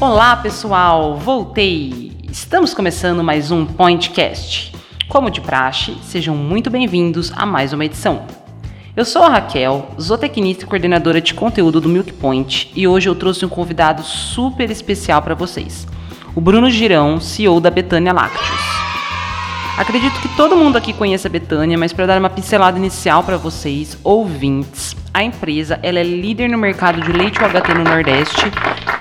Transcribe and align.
Olá 0.00 0.34
pessoal, 0.34 1.14
voltei! 1.18 2.12
Estamos 2.32 2.72
começando 2.72 3.22
mais 3.22 3.50
um 3.50 3.66
Pointcast. 3.66 4.72
Como 5.06 5.30
de 5.30 5.42
praxe, 5.42 5.94
sejam 6.02 6.34
muito 6.34 6.70
bem-vindos 6.70 7.30
a 7.36 7.44
mais 7.44 7.74
uma 7.74 7.84
edição. 7.84 8.22
Eu 8.96 9.04
sou 9.04 9.22
a 9.22 9.28
Raquel, 9.28 9.90
zootecnista 10.00 10.64
e 10.64 10.66
coordenadora 10.66 11.20
de 11.20 11.34
conteúdo 11.34 11.82
do 11.82 11.88
Milk 11.90 12.14
Point, 12.14 12.72
e 12.74 12.88
hoje 12.88 13.10
eu 13.10 13.14
trouxe 13.14 13.44
um 13.44 13.48
convidado 13.50 14.02
super 14.02 14.70
especial 14.70 15.20
para 15.20 15.34
vocês, 15.34 15.86
o 16.34 16.40
Bruno 16.40 16.70
Girão, 16.70 17.20
CEO 17.20 17.60
da 17.60 17.70
Betânia 17.70 18.14
Lácteos. 18.14 18.89
Acredito 19.80 20.20
que 20.20 20.28
todo 20.36 20.58
mundo 20.58 20.76
aqui 20.76 20.92
conhece 20.92 21.26
a 21.26 21.30
Betânia, 21.30 21.78
mas 21.78 21.90
para 21.90 22.04
dar 22.04 22.18
uma 22.18 22.28
pincelada 22.28 22.76
inicial 22.76 23.24
para 23.24 23.38
vocês, 23.38 23.96
ouvintes, 24.04 24.94
a 25.12 25.22
empresa 25.24 25.80
ela 25.82 25.98
é 25.98 26.02
líder 26.02 26.50
no 26.50 26.58
mercado 26.58 27.00
de 27.00 27.10
leite 27.10 27.38
UHT 27.42 27.72
no 27.72 27.84
Nordeste 27.84 28.42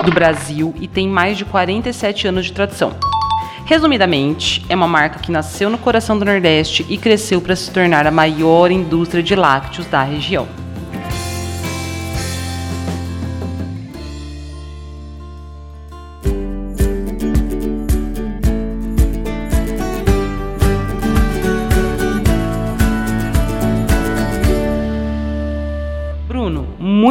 do 0.05 0.09
Brasil 0.13 0.73
e 0.79 0.87
tem 0.87 1.05
mais 1.05 1.37
de 1.37 1.43
47 1.43 2.29
anos 2.29 2.45
de 2.45 2.53
tradição. 2.53 2.95
Resumidamente, 3.65 4.65
é 4.69 4.75
uma 4.75 4.87
marca 4.87 5.19
que 5.19 5.33
nasceu 5.33 5.69
no 5.69 5.77
coração 5.77 6.17
do 6.17 6.23
Nordeste 6.23 6.85
e 6.87 6.97
cresceu 6.97 7.41
para 7.41 7.57
se 7.57 7.69
tornar 7.71 8.07
a 8.07 8.11
maior 8.11 8.71
indústria 8.71 9.21
de 9.21 9.35
lácteos 9.35 9.85
da 9.85 10.01
região. 10.01 10.47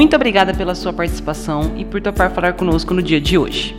Muito 0.08 0.16
obrigada 0.16 0.54
pela 0.54 0.74
sua 0.74 0.90
participação 0.90 1.72
e 1.76 1.84
por 1.84 2.00
topar 2.00 2.30
falar 2.30 2.54
conosco 2.54 2.94
no 2.94 3.02
dia 3.02 3.20
de 3.20 3.36
hoje. 3.36 3.76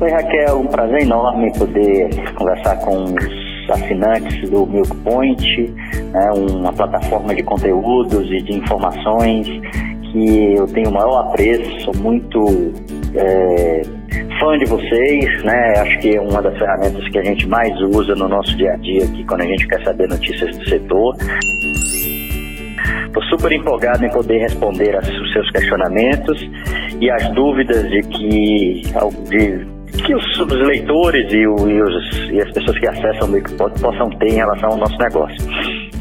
Oi 0.00 0.10
Raquel, 0.10 0.60
um 0.60 0.66
prazer 0.66 1.02
enorme 1.02 1.52
poder 1.52 2.08
conversar 2.34 2.76
com 2.76 3.04
os 3.04 3.70
assinantes 3.70 4.48
do 4.48 4.64
Milk 4.64 4.96
Point, 5.04 5.70
né, 6.14 6.30
uma 6.32 6.72
plataforma 6.72 7.34
de 7.34 7.42
conteúdos 7.42 8.26
e 8.30 8.40
de 8.40 8.54
informações 8.54 9.46
que 10.10 10.54
eu 10.56 10.66
tenho 10.68 10.88
o 10.88 10.94
maior 10.94 11.28
apreço, 11.28 11.80
sou 11.82 11.94
muito 11.96 12.72
é, 13.14 13.82
fã 14.40 14.56
de 14.56 14.64
vocês, 14.64 15.44
né? 15.44 15.74
Acho 15.76 15.98
que 15.98 16.16
é 16.16 16.20
uma 16.22 16.40
das 16.40 16.56
ferramentas 16.56 17.06
que 17.10 17.18
a 17.18 17.22
gente 17.22 17.46
mais 17.46 17.78
usa 17.82 18.14
no 18.14 18.28
nosso 18.28 18.56
dia 18.56 18.72
a 18.72 18.76
dia 18.76 19.04
aqui 19.04 19.22
quando 19.24 19.42
a 19.42 19.46
gente 19.46 19.68
quer 19.68 19.84
saber 19.84 20.08
notícias 20.08 20.56
do 20.56 20.68
setor. 20.70 21.14
Estou 23.12 23.22
super 23.24 23.52
empolgado 23.52 24.06
em 24.06 24.10
poder 24.10 24.38
responder 24.38 24.96
os 24.96 25.32
seus 25.34 25.50
questionamentos 25.50 26.48
e 26.98 27.10
as 27.10 27.28
dúvidas 27.34 27.86
de 27.90 28.00
que, 28.04 28.82
de, 29.28 30.02
que 30.02 30.14
os, 30.14 30.40
os 30.40 30.66
leitores 30.66 31.30
e, 31.30 31.46
o, 31.46 31.68
e, 31.68 31.82
os, 31.82 32.30
e, 32.30 32.40
as 32.40 32.50
pessoas 32.52 32.78
que 32.78 32.88
acessam 32.88 33.28
o 33.28 33.32
Wikipod 33.32 33.78
possam 33.82 34.08
ter 34.18 34.28
em 34.28 34.36
relação 34.36 34.70
ao 34.70 34.78
nosso 34.78 34.96
negócio. 34.96 35.36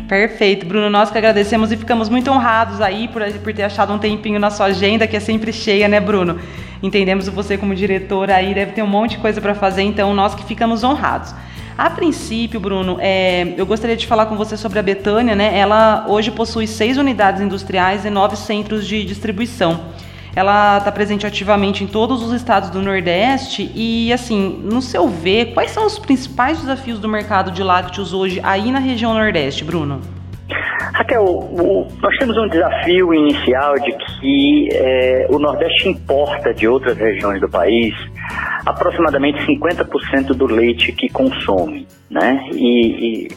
Perfeito, 0.08 0.66
Bruno. 0.66 0.90
Nós 0.90 1.12
que 1.12 1.18
agradecemos 1.18 1.70
e 1.74 1.76
ficamos 1.76 2.08
muito 2.08 2.32
honrados 2.32 2.80
aí 2.80 3.10
por, 3.10 3.22
por 3.44 3.54
ter 3.54 3.64
achado 3.64 3.92
um 3.92 4.00
tempinho 4.00 4.40
na 4.40 4.50
sua 4.50 4.68
agenda, 4.68 5.06
que 5.06 5.18
é 5.18 5.20
sempre 5.20 5.52
cheia, 5.52 5.90
né, 5.90 6.00
Bruno? 6.00 6.40
Entendemos 6.82 7.28
você 7.28 7.58
como 7.58 7.76
diretor 7.76 8.32
aí, 8.32 8.54
deve 8.54 8.72
ter 8.72 8.84
um 8.84 8.88
monte 8.88 9.12
de 9.12 9.18
coisa 9.18 9.42
para 9.42 9.54
fazer, 9.54 9.82
então 9.82 10.14
nós 10.14 10.34
que 10.34 10.46
ficamos 10.46 10.82
honrados. 10.82 11.36
A 11.78 11.90
princípio, 11.90 12.60
Bruno, 12.60 12.98
é, 13.00 13.54
eu 13.58 13.66
gostaria 13.66 13.96
de 13.96 14.06
falar 14.06 14.26
com 14.26 14.36
você 14.36 14.56
sobre 14.58 14.78
a 14.80 14.84
Betânia, 14.84 15.36
né? 15.36 15.58
Ela 15.58 16.06
hoje 16.08 16.30
possui 16.30 16.68
seis 16.68 16.98
unidades 16.98 17.42
industriais 17.42 18.06
e 18.06 18.10
nove 18.10 18.36
centros 18.36 18.88
de 18.88 19.04
distribuição. 19.04 19.80
Ela 20.36 20.78
está 20.78 20.92
presente 20.92 21.28
ativamente 21.28 21.84
em 21.84 21.88
todos 21.88 22.22
os 22.24 22.32
estados 22.32 22.70
do 22.70 22.82
Nordeste 22.82 23.70
e, 23.76 24.14
assim, 24.14 24.62
no 24.64 24.82
seu 24.82 25.10
ver, 25.10 25.54
quais 25.54 25.72
são 25.72 25.86
os 25.86 26.00
principais 26.00 26.60
desafios 26.60 27.00
do 27.00 27.10
mercado 27.10 27.52
de 27.52 27.62
lácteos 27.62 28.14
hoje 28.14 28.40
aí 28.44 28.72
na 28.72 28.80
região 28.80 29.14
Nordeste, 29.14 29.66
Bruno? 29.66 30.21
Raquel, 30.94 31.24
o, 31.24 31.88
nós 32.02 32.18
temos 32.18 32.38
um 32.38 32.48
desafio 32.48 33.14
inicial 33.14 33.76
de 33.76 33.92
que 33.94 34.70
é, 34.74 35.28
o 35.30 35.40
Nordeste 35.40 35.90
importa 35.90 36.54
de 36.54 36.68
outras 36.68 36.98
regiões 36.98 37.40
do 37.40 37.50
país 37.50 37.94
aproximadamente 38.66 39.40
50% 39.46 40.28
do 40.34 40.46
leite 40.46 40.92
que 40.92 41.10
consome, 41.10 41.88
né? 42.10 42.44
E, 42.54 43.26
e, 43.26 43.28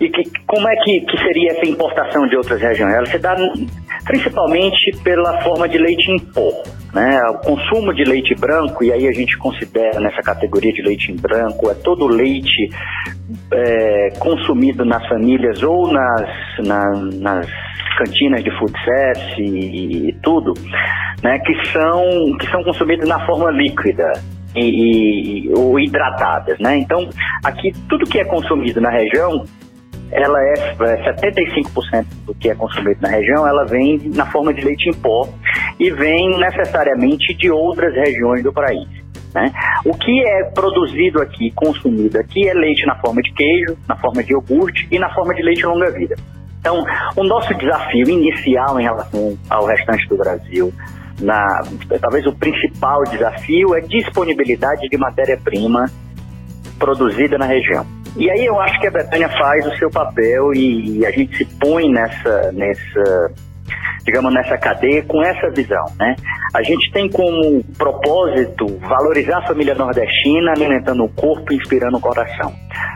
e 0.00 0.10
que, 0.10 0.22
como 0.46 0.68
é 0.68 0.76
que, 0.84 1.00
que, 1.00 1.18
seria 1.18 1.52
essa 1.52 1.66
importação 1.66 2.26
de 2.26 2.36
outras 2.36 2.60
regiões? 2.60 2.94
Ela 2.94 3.06
se 3.06 3.18
dá 3.18 3.34
principalmente 4.04 4.90
pela 5.02 5.40
forma 5.42 5.66
de 5.68 5.78
leite 5.78 6.10
em 6.10 6.18
pó, 6.18 6.52
né? 6.92 7.18
O 7.30 7.38
consumo 7.38 7.94
de 7.94 8.04
leite 8.04 8.34
branco, 8.34 8.84
e 8.84 8.92
aí 8.92 9.08
a 9.08 9.12
gente 9.12 9.36
considera 9.38 9.98
nessa 9.98 10.22
categoria 10.22 10.72
de 10.72 10.82
leite 10.82 11.10
em 11.10 11.16
branco, 11.16 11.70
é 11.70 11.74
todo 11.74 12.04
o 12.04 12.08
leite 12.08 12.68
é, 13.52 14.10
consumido 14.18 14.84
nas 14.84 15.06
famílias 15.08 15.62
ou 15.62 15.90
nas, 15.90 16.28
na, 16.58 16.90
nas 17.14 17.46
cantinas 17.96 18.44
de 18.44 18.50
food 18.58 18.74
service 18.84 19.40
e, 19.40 20.10
e, 20.10 20.12
tudo, 20.22 20.52
né, 21.22 21.38
que 21.38 21.54
são 21.72 22.36
que 22.38 22.46
são 22.50 22.62
consumidos 22.62 23.08
na 23.08 23.24
forma 23.24 23.50
líquida 23.50 24.12
e, 24.54 25.48
e, 25.48 25.52
ou 25.54 25.80
hidratadas, 25.80 26.58
né? 26.58 26.76
Então, 26.76 27.08
aqui 27.42 27.72
tudo 27.88 28.04
que 28.04 28.18
é 28.18 28.24
consumido 28.24 28.80
na 28.80 28.90
região, 28.90 29.44
ela 30.10 30.42
é 30.42 30.54
75% 30.54 31.76
é, 31.92 32.04
do 32.24 32.34
que 32.34 32.48
é 32.48 32.54
consumido 32.54 33.00
na 33.00 33.08
região, 33.08 33.46
ela 33.46 33.64
vem 33.64 34.10
na 34.14 34.26
forma 34.26 34.52
de 34.52 34.64
leite 34.64 34.88
em 34.88 34.94
pó 34.94 35.28
e 35.78 35.90
vem 35.90 36.38
necessariamente 36.38 37.34
de 37.34 37.50
outras 37.50 37.94
regiões 37.94 38.42
do 38.42 38.52
país. 38.52 38.88
Né? 39.34 39.52
O 39.84 39.92
que 39.92 40.26
é 40.26 40.44
produzido 40.44 41.20
aqui, 41.20 41.50
consumido 41.50 42.18
aqui, 42.18 42.48
é 42.48 42.54
leite 42.54 42.86
na 42.86 42.96
forma 42.96 43.20
de 43.20 43.32
queijo, 43.34 43.76
na 43.88 43.96
forma 43.96 44.22
de 44.22 44.32
iogurte 44.32 44.88
e 44.90 44.98
na 44.98 45.12
forma 45.12 45.34
de 45.34 45.42
leite 45.42 45.64
longa-vida. 45.64 46.16
Então, 46.60 46.84
o 47.16 47.22
nosso 47.22 47.54
desafio 47.54 48.08
inicial 48.08 48.80
em 48.80 48.84
relação 48.84 49.38
ao 49.50 49.66
restante 49.66 50.08
do 50.08 50.16
Brasil 50.16 50.72
na, 51.20 51.62
talvez 52.00 52.26
o 52.26 52.32
principal 52.32 53.02
desafio 53.04 53.74
é 53.74 53.80
disponibilidade 53.80 54.88
de 54.88 54.98
matéria-prima 54.98 55.90
produzida 56.78 57.38
na 57.38 57.46
região. 57.46 57.86
E 58.16 58.30
aí 58.30 58.46
eu 58.46 58.58
acho 58.60 58.80
que 58.80 58.86
a 58.86 58.90
Betânia 58.90 59.28
faz 59.28 59.66
o 59.66 59.76
seu 59.76 59.90
papel 59.90 60.52
e, 60.54 60.98
e 60.98 61.06
a 61.06 61.10
gente 61.10 61.36
se 61.36 61.44
põe 61.58 61.90
nessa, 61.90 62.50
nessa 62.52 63.32
digamos, 64.06 64.32
nessa 64.32 64.56
cadeia 64.56 65.02
com 65.02 65.20
essa 65.22 65.50
visão, 65.50 65.84
né? 65.98 66.14
A 66.54 66.62
gente 66.62 66.90
tem 66.92 67.10
como 67.10 67.62
propósito 67.76 68.66
valorizar 68.78 69.38
a 69.38 69.46
família 69.48 69.74
nordestina, 69.74 70.52
alimentando 70.52 71.04
o 71.04 71.08
corpo 71.08 71.52
e 71.52 71.56
inspirando 71.56 71.96
o 71.98 72.00
coração. 72.00 72.54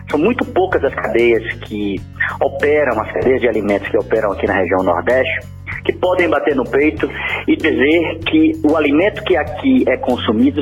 São 0.08 0.18
muito 0.18 0.44
poucas 0.44 0.82
as 0.84 0.94
cadeias 0.94 1.42
que 1.64 2.00
operam, 2.40 3.00
as 3.00 3.12
cadeias 3.12 3.40
de 3.40 3.48
alimentos 3.48 3.88
que 3.88 3.98
operam 3.98 4.32
aqui 4.32 4.46
na 4.46 4.54
região 4.54 4.82
Nordeste, 4.82 5.40
que 5.84 5.92
podem 5.92 6.28
bater 6.28 6.54
no 6.54 6.64
peito 6.64 7.08
e 7.46 7.56
dizer 7.56 8.18
que 8.26 8.52
o 8.64 8.76
alimento 8.76 9.22
que 9.24 9.36
aqui 9.36 9.84
é 9.88 9.96
consumido 9.96 10.60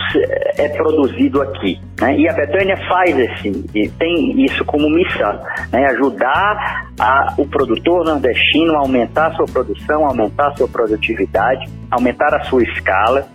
é 0.56 0.68
produzido 0.68 1.42
aqui. 1.42 1.80
Né? 2.00 2.18
E 2.18 2.28
a 2.28 2.32
Betânia 2.32 2.76
faz 2.88 3.18
esse, 3.18 3.90
tem 3.98 4.44
isso 4.44 4.64
como 4.64 4.88
missão, 4.88 5.40
né? 5.72 5.86
ajudar 5.92 6.88
a, 6.98 7.34
o 7.38 7.46
produtor 7.46 8.04
nordestino 8.04 8.74
a 8.74 8.78
aumentar 8.78 9.28
a 9.28 9.34
sua 9.34 9.46
produção, 9.46 10.06
aumentar 10.06 10.48
a 10.48 10.56
sua 10.56 10.68
produtividade, 10.68 11.68
aumentar 11.90 12.34
a 12.34 12.44
sua 12.44 12.62
escala, 12.62 13.26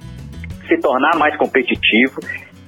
se 0.68 0.78
tornar 0.80 1.18
mais 1.18 1.36
competitivo 1.38 2.20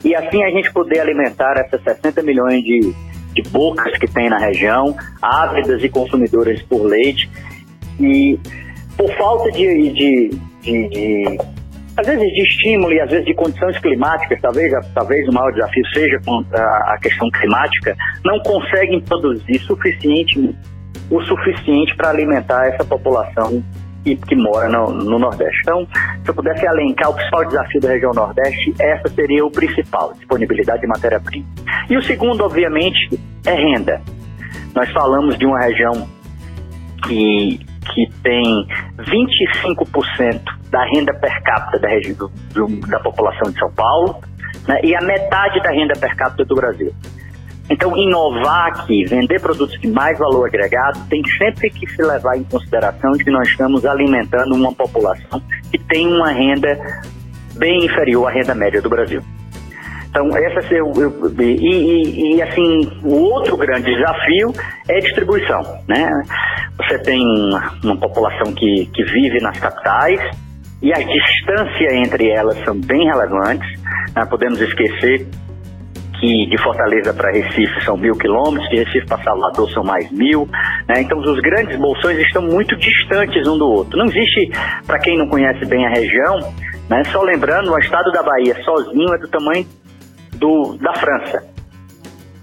e 0.05 0.13
assim 0.13 0.43
a 0.43 0.49
gente 0.51 0.71
poder 0.71 0.99
alimentar 0.99 1.55
essas 1.57 1.81
60 1.81 2.21
milhões 2.21 2.63
de, 2.63 2.93
de 3.33 3.41
bocas 3.49 3.97
que 3.97 4.07
tem 4.07 4.29
na 4.29 4.37
região, 4.37 4.95
ávidas 5.19 5.83
e 5.83 5.89
consumidoras 5.89 6.61
por 6.61 6.83
leite. 6.83 7.27
E 7.99 8.39
por 8.97 9.11
falta 9.17 9.51
de, 9.51 9.91
de, 9.91 10.29
de, 10.61 10.89
de 10.89 11.37
às 11.97 12.05
vezes 12.05 12.27
de 12.33 12.41
estímulo 12.43 12.91
e 12.91 12.99
às 12.99 13.09
vezes 13.09 13.25
de 13.25 13.33
condições 13.33 13.77
climáticas, 13.79 14.39
talvez, 14.41 14.73
talvez 14.93 15.27
o 15.29 15.33
maior 15.33 15.51
desafio 15.53 15.85
seja 15.93 16.19
a 16.87 16.97
questão 17.01 17.29
climática, 17.31 17.95
não 18.23 18.39
conseguem 18.39 18.99
produzir 19.01 19.59
suficiente, 19.59 20.55
o 21.09 21.21
suficiente 21.21 21.95
para 21.95 22.09
alimentar 22.09 22.67
essa 22.67 22.83
população 22.83 23.63
que, 24.03 24.15
que 24.15 24.35
mora 24.35 24.69
no, 24.69 24.91
no, 24.91 25.17
Nordeste. 25.17 25.57
Então, 25.61 25.87
se 26.23 26.29
eu 26.29 26.33
pudesse 26.33 26.65
elencar 26.65 27.09
o 27.09 27.13
principal 27.13 27.45
desafio 27.45 27.81
da 27.81 27.89
região 27.89 28.11
Nordeste, 28.13 28.73
essa 28.79 29.07
seria 29.09 29.45
o 29.45 29.49
principal, 29.49 30.13
disponibilidade 30.13 30.81
de 30.81 30.87
matéria-prima. 30.87 31.45
E 31.89 31.97
o 31.97 32.03
segundo, 32.03 32.43
obviamente, 32.43 33.19
é 33.45 33.53
renda. 33.53 34.01
Nós 34.75 34.91
falamos 34.91 35.37
de 35.37 35.45
uma 35.45 35.59
região 35.59 36.07
que 37.07 37.64
que 37.93 38.09
tem 38.23 38.67
25% 38.99 40.41
da 40.69 40.83
renda 40.93 41.13
per 41.13 41.41
capita 41.43 41.79
da, 41.79 41.87
região, 41.87 42.29
do, 42.53 42.67
da 42.87 42.99
população 42.99 43.51
de 43.51 43.59
São 43.59 43.71
Paulo 43.71 44.21
né, 44.67 44.79
e 44.83 44.95
a 44.95 45.01
metade 45.01 45.61
da 45.61 45.69
renda 45.69 45.93
per 45.99 46.15
capita 46.15 46.45
do 46.45 46.55
Brasil. 46.55 46.93
Então, 47.69 47.97
inovar 47.97 48.67
aqui, 48.67 49.05
vender 49.05 49.41
produtos 49.41 49.79
de 49.79 49.87
mais 49.87 50.17
valor 50.19 50.45
agregado, 50.47 50.99
tem 51.09 51.23
sempre 51.37 51.69
que 51.71 51.87
se 51.87 52.01
levar 52.01 52.37
em 52.37 52.43
consideração 52.43 53.11
de 53.13 53.23
que 53.23 53.31
nós 53.31 53.47
estamos 53.47 53.83
alimentando 53.85 54.53
uma 54.53 54.71
população 54.71 55.41
que 55.71 55.79
tem 55.79 56.07
uma 56.07 56.29
renda 56.29 56.77
bem 57.55 57.85
inferior 57.85 58.27
à 58.27 58.31
renda 58.31 58.53
média 58.53 58.81
do 58.81 58.89
Brasil. 58.89 59.21
Então, 60.15 60.29
essa 60.37 60.73
eu, 60.73 60.93
eu 60.95 61.33
e, 61.41 61.43
e, 61.43 62.35
e, 62.35 62.41
assim, 62.41 63.01
o 63.03 63.15
outro 63.15 63.57
grande 63.57 63.93
desafio 63.93 64.53
é 64.87 64.99
distribuição, 64.99 65.61
né? 65.89 66.09
Você 66.77 66.99
tem 66.99 67.21
uma, 67.83 67.97
população 67.97 68.53
que, 68.53 68.85
que 68.93 69.03
vive 69.03 69.39
nas 69.41 69.57
capitais 69.59 70.19
e 70.81 70.91
a 70.93 70.97
distância 70.97 71.95
entre 71.95 72.29
elas 72.29 72.57
são 72.63 72.79
bem 72.79 73.05
relevantes. 73.05 73.67
Né? 74.15 74.25
Podemos 74.29 74.59
esquecer 74.59 75.27
que 76.19 76.45
de 76.47 76.57
Fortaleza 76.61 77.13
para 77.13 77.31
Recife 77.31 77.83
são 77.83 77.97
mil 77.97 78.13
quilômetros, 78.15 78.69
de 78.69 78.77
Recife 78.77 79.05
para 79.05 79.23
Salvador 79.23 79.69
são 79.71 79.83
mais 79.83 80.11
mil. 80.11 80.47
Né? 80.87 81.01
Então, 81.01 81.17
os 81.19 81.39
grandes 81.39 81.77
bolsões 81.77 82.17
estão 82.19 82.41
muito 82.41 82.75
distantes 82.77 83.47
um 83.47 83.57
do 83.57 83.67
outro. 83.67 83.97
Não 83.97 84.05
existe, 84.05 84.51
para 84.85 84.99
quem 84.99 85.17
não 85.17 85.27
conhece 85.27 85.65
bem 85.65 85.85
a 85.85 85.89
região, 85.89 86.53
né? 86.89 87.03
só 87.05 87.21
lembrando, 87.21 87.71
o 87.71 87.79
estado 87.79 88.11
da 88.11 88.21
Bahia 88.21 88.55
sozinho 88.63 89.13
é 89.13 89.17
do 89.17 89.27
tamanho 89.27 89.65
do, 90.33 90.77
da 90.77 90.93
França 90.93 91.55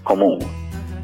comum. 0.03 0.37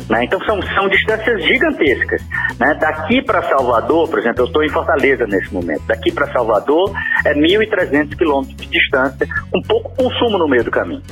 Né? 0.10 0.26
Então 0.26 0.40
são, 0.42 0.60
são 0.74 0.90
distâncias 0.90 1.44
gigantescas. 1.44 2.22
Né? 2.60 2.74
Daqui 2.76 3.22
para 3.22 3.44
Salvador, 3.44 4.10
por 4.10 4.20
exemplo, 4.20 4.42
eu 4.42 4.46
estou 4.46 4.64
em 4.64 4.70
Fortaleza 4.70 5.26
nesse 5.28 5.54
momento. 5.54 5.84
Daqui 5.86 6.12
para 6.12 6.32
Salvador 6.32 6.92
é 7.26 7.34
1.300 7.34 8.18
quilômetros 8.18 8.58
de 8.58 8.68
distância, 8.68 9.28
com 9.52 9.62
pouco 9.62 9.96
consumo 9.96 10.38
no 10.38 10.48
meio 10.48 10.64
do 10.64 10.72
caminho. 10.72 11.04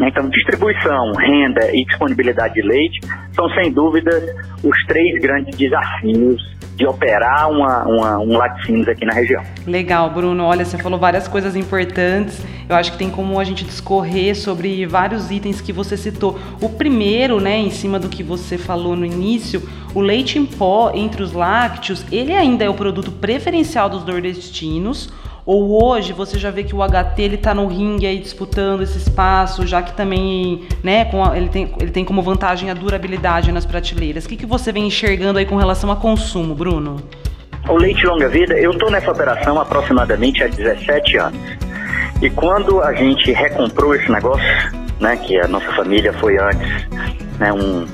Então, 0.00 0.28
distribuição, 0.28 1.12
renda 1.12 1.70
e 1.72 1.84
disponibilidade 1.84 2.54
de 2.54 2.62
leite 2.62 3.00
são, 3.34 3.48
sem 3.50 3.72
dúvida, 3.72 4.10
os 4.62 4.86
três 4.86 5.20
grandes 5.20 5.56
desafios 5.56 6.42
de 6.76 6.86
operar 6.86 7.50
uma, 7.50 7.84
uma, 7.84 8.18
um 8.18 8.36
laticínios 8.36 8.88
aqui 8.88 9.04
na 9.04 9.12
região. 9.12 9.42
Legal, 9.66 10.10
Bruno. 10.10 10.44
Olha, 10.44 10.64
você 10.64 10.78
falou 10.78 10.98
várias 10.98 11.28
coisas 11.28 11.54
importantes. 11.54 12.44
Eu 12.68 12.74
acho 12.74 12.92
que 12.92 12.98
tem 12.98 13.10
como 13.10 13.38
a 13.38 13.44
gente 13.44 13.64
discorrer 13.64 14.34
sobre 14.34 14.86
vários 14.86 15.30
itens 15.30 15.60
que 15.60 15.72
você 15.72 15.96
citou. 15.96 16.38
O 16.60 16.70
primeiro, 16.70 17.40
né, 17.40 17.58
em 17.58 17.70
cima 17.70 17.98
do 17.98 18.08
que 18.08 18.22
você 18.22 18.56
falou 18.56 18.96
no 18.96 19.04
início, 19.04 19.62
o 19.94 20.00
leite 20.00 20.38
em 20.38 20.46
pó 20.46 20.90
entre 20.94 21.22
os 21.22 21.32
lácteos, 21.32 22.04
ele 22.10 22.32
ainda 22.32 22.64
é 22.64 22.68
o 22.68 22.74
produto 22.74 23.10
preferencial 23.12 23.90
dos 23.90 24.04
nordestinos 24.04 25.12
ou 25.44 25.84
hoje 25.84 26.12
você 26.12 26.38
já 26.38 26.50
vê 26.50 26.62
que 26.62 26.74
o 26.74 26.78
HT 26.78 27.20
ele 27.20 27.34
está 27.34 27.52
no 27.52 27.66
ringue 27.66 28.06
aí 28.06 28.18
disputando 28.18 28.82
esse 28.82 28.98
espaço, 28.98 29.66
já 29.66 29.82
que 29.82 29.92
também, 29.92 30.66
né, 30.82 31.10
a, 31.12 31.36
ele, 31.36 31.48
tem, 31.48 31.74
ele 31.80 31.90
tem 31.90 32.04
como 32.04 32.22
vantagem 32.22 32.70
a 32.70 32.74
durabilidade 32.74 33.50
nas 33.50 33.66
prateleiras. 33.66 34.24
O 34.24 34.28
que, 34.28 34.36
que 34.36 34.46
você 34.46 34.70
vem 34.70 34.86
enxergando 34.86 35.38
aí 35.38 35.46
com 35.46 35.56
relação 35.56 35.90
a 35.90 35.96
consumo, 35.96 36.54
Bruno? 36.54 37.02
O 37.68 37.76
leite 37.76 38.06
longa 38.06 38.28
vida, 38.28 38.54
eu 38.54 38.70
estou 38.72 38.90
nessa 38.90 39.10
operação 39.10 39.60
aproximadamente 39.60 40.42
há 40.42 40.48
17 40.48 41.16
anos. 41.16 41.40
E 42.20 42.30
quando 42.30 42.80
a 42.80 42.92
gente 42.92 43.32
recomprou 43.32 43.94
esse 43.94 44.10
negócio, 44.10 44.46
né, 45.00 45.16
que 45.16 45.38
a 45.40 45.48
nossa 45.48 45.72
família 45.72 46.12
foi 46.12 46.38
antes 46.38 46.86
né, 47.38 47.52
um, 47.52 47.86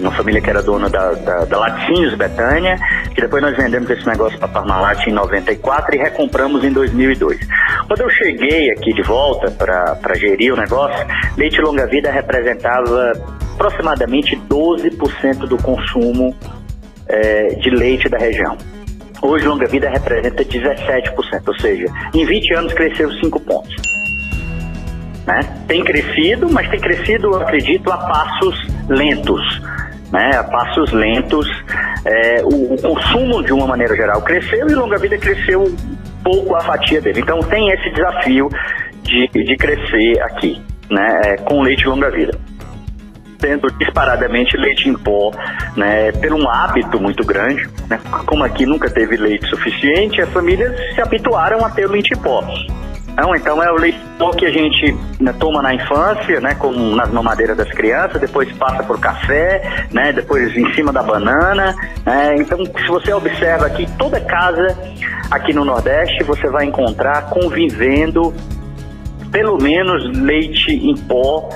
uma 0.00 0.10
família 0.12 0.40
que 0.40 0.48
era 0.48 0.62
dona 0.62 0.88
da, 0.88 1.12
da, 1.12 1.44
da 1.44 1.58
Laticínios 1.58 2.14
Betânia, 2.14 2.76
que 3.14 3.20
depois 3.20 3.42
nós 3.42 3.56
vendemos 3.56 3.88
esse 3.90 4.06
negócio 4.06 4.38
para 4.38 4.48
Parmalat 4.48 5.06
em 5.06 5.12
94 5.12 5.94
e 5.94 5.98
recompramos 5.98 6.64
em 6.64 6.72
2002. 6.72 7.38
Quando 7.86 8.00
eu 8.00 8.10
cheguei 8.10 8.70
aqui 8.70 8.92
de 8.92 9.02
volta 9.02 9.50
para 9.50 10.14
gerir 10.14 10.52
o 10.52 10.56
negócio, 10.56 11.06
leite 11.36 11.60
longa 11.60 11.86
vida 11.86 12.10
representava 12.10 13.12
aproximadamente 13.54 14.36
12% 14.48 15.46
do 15.46 15.56
consumo 15.58 16.34
é, 17.06 17.48
de 17.54 17.70
leite 17.70 18.08
da 18.08 18.18
região. 18.18 18.56
Hoje, 19.22 19.46
longa 19.46 19.66
vida 19.66 19.88
representa 19.88 20.44
17%, 20.44 21.42
ou 21.46 21.58
seja, 21.58 21.86
em 22.12 22.26
20 22.26 22.54
anos 22.54 22.74
cresceu 22.74 23.10
5 23.10 23.40
pontos. 23.40 23.93
Né? 25.26 25.40
Tem 25.66 25.82
crescido, 25.82 26.50
mas 26.50 26.68
tem 26.68 26.80
crescido, 26.80 27.34
acredito, 27.36 27.90
a 27.90 27.98
passos 27.98 28.66
lentos. 28.88 29.62
Né, 30.12 30.30
a 30.36 30.44
passos 30.44 30.92
lentos, 30.92 31.48
é, 32.04 32.44
o, 32.44 32.74
o, 32.74 32.76
consumo 32.80 33.42
de 33.42 33.52
uma 33.52 33.66
maneira 33.66 33.96
geral 33.96 34.22
cresceu 34.22 34.68
e 34.68 34.72
longa 34.72 34.96
vida 34.96 35.18
cresceu 35.18 35.64
pouco 36.22 36.54
a 36.54 36.60
fatia 36.60 37.00
dele. 37.00 37.20
Então 37.20 37.40
tem 37.40 37.68
esse 37.70 37.90
desafio 37.90 38.48
de, 39.02 39.26
de 39.26 39.56
crescer 39.56 40.22
aqui, 40.22 40.62
né, 40.88 41.20
é, 41.24 41.36
com 41.38 41.62
leite 41.62 41.88
longa 41.88 42.10
vida 42.12 42.38
tendo 43.44 43.68
disparadamente 43.78 44.56
leite 44.56 44.88
em 44.88 44.94
pó, 44.94 45.30
né, 45.76 46.10
por 46.12 46.32
um 46.32 46.48
hábito 46.48 46.98
muito 46.98 47.22
grande, 47.26 47.68
né, 47.90 48.00
como 48.24 48.42
aqui 48.42 48.64
nunca 48.64 48.88
teve 48.88 49.18
leite 49.18 49.46
suficiente, 49.48 50.22
as 50.22 50.30
famílias 50.30 50.74
se 50.94 51.02
habituaram 51.02 51.62
a 51.62 51.68
ter 51.68 51.86
leite 51.86 52.14
em 52.14 52.16
pó. 52.16 52.42
Não, 53.16 53.34
então 53.34 53.62
é 53.62 53.70
o 53.70 53.76
leite 53.76 53.98
que 54.38 54.46
a 54.46 54.50
gente 54.50 54.96
né, 55.20 55.32
toma 55.38 55.62
na 55.62 55.74
infância, 55.74 56.40
né, 56.40 56.54
como 56.54 56.96
nas 56.96 57.10
mamadeiras 57.10 57.56
das 57.56 57.70
crianças, 57.70 58.20
depois 58.20 58.50
passa 58.56 58.82
por 58.82 58.98
café, 58.98 59.86
né, 59.92 60.12
depois 60.12 60.56
em 60.56 60.72
cima 60.74 60.92
da 60.92 61.02
banana. 61.02 61.74
Né, 62.04 62.36
então, 62.36 62.64
se 62.64 62.86
você 62.88 63.12
observa 63.12 63.66
aqui, 63.66 63.86
toda 63.98 64.20
casa 64.20 64.76
aqui 65.30 65.52
no 65.52 65.64
Nordeste 65.64 66.24
você 66.24 66.48
vai 66.48 66.64
encontrar 66.64 67.28
convivendo 67.30 68.34
pelo 69.30 69.58
menos 69.60 70.16
leite 70.18 70.72
em 70.72 70.96
pó 70.96 71.48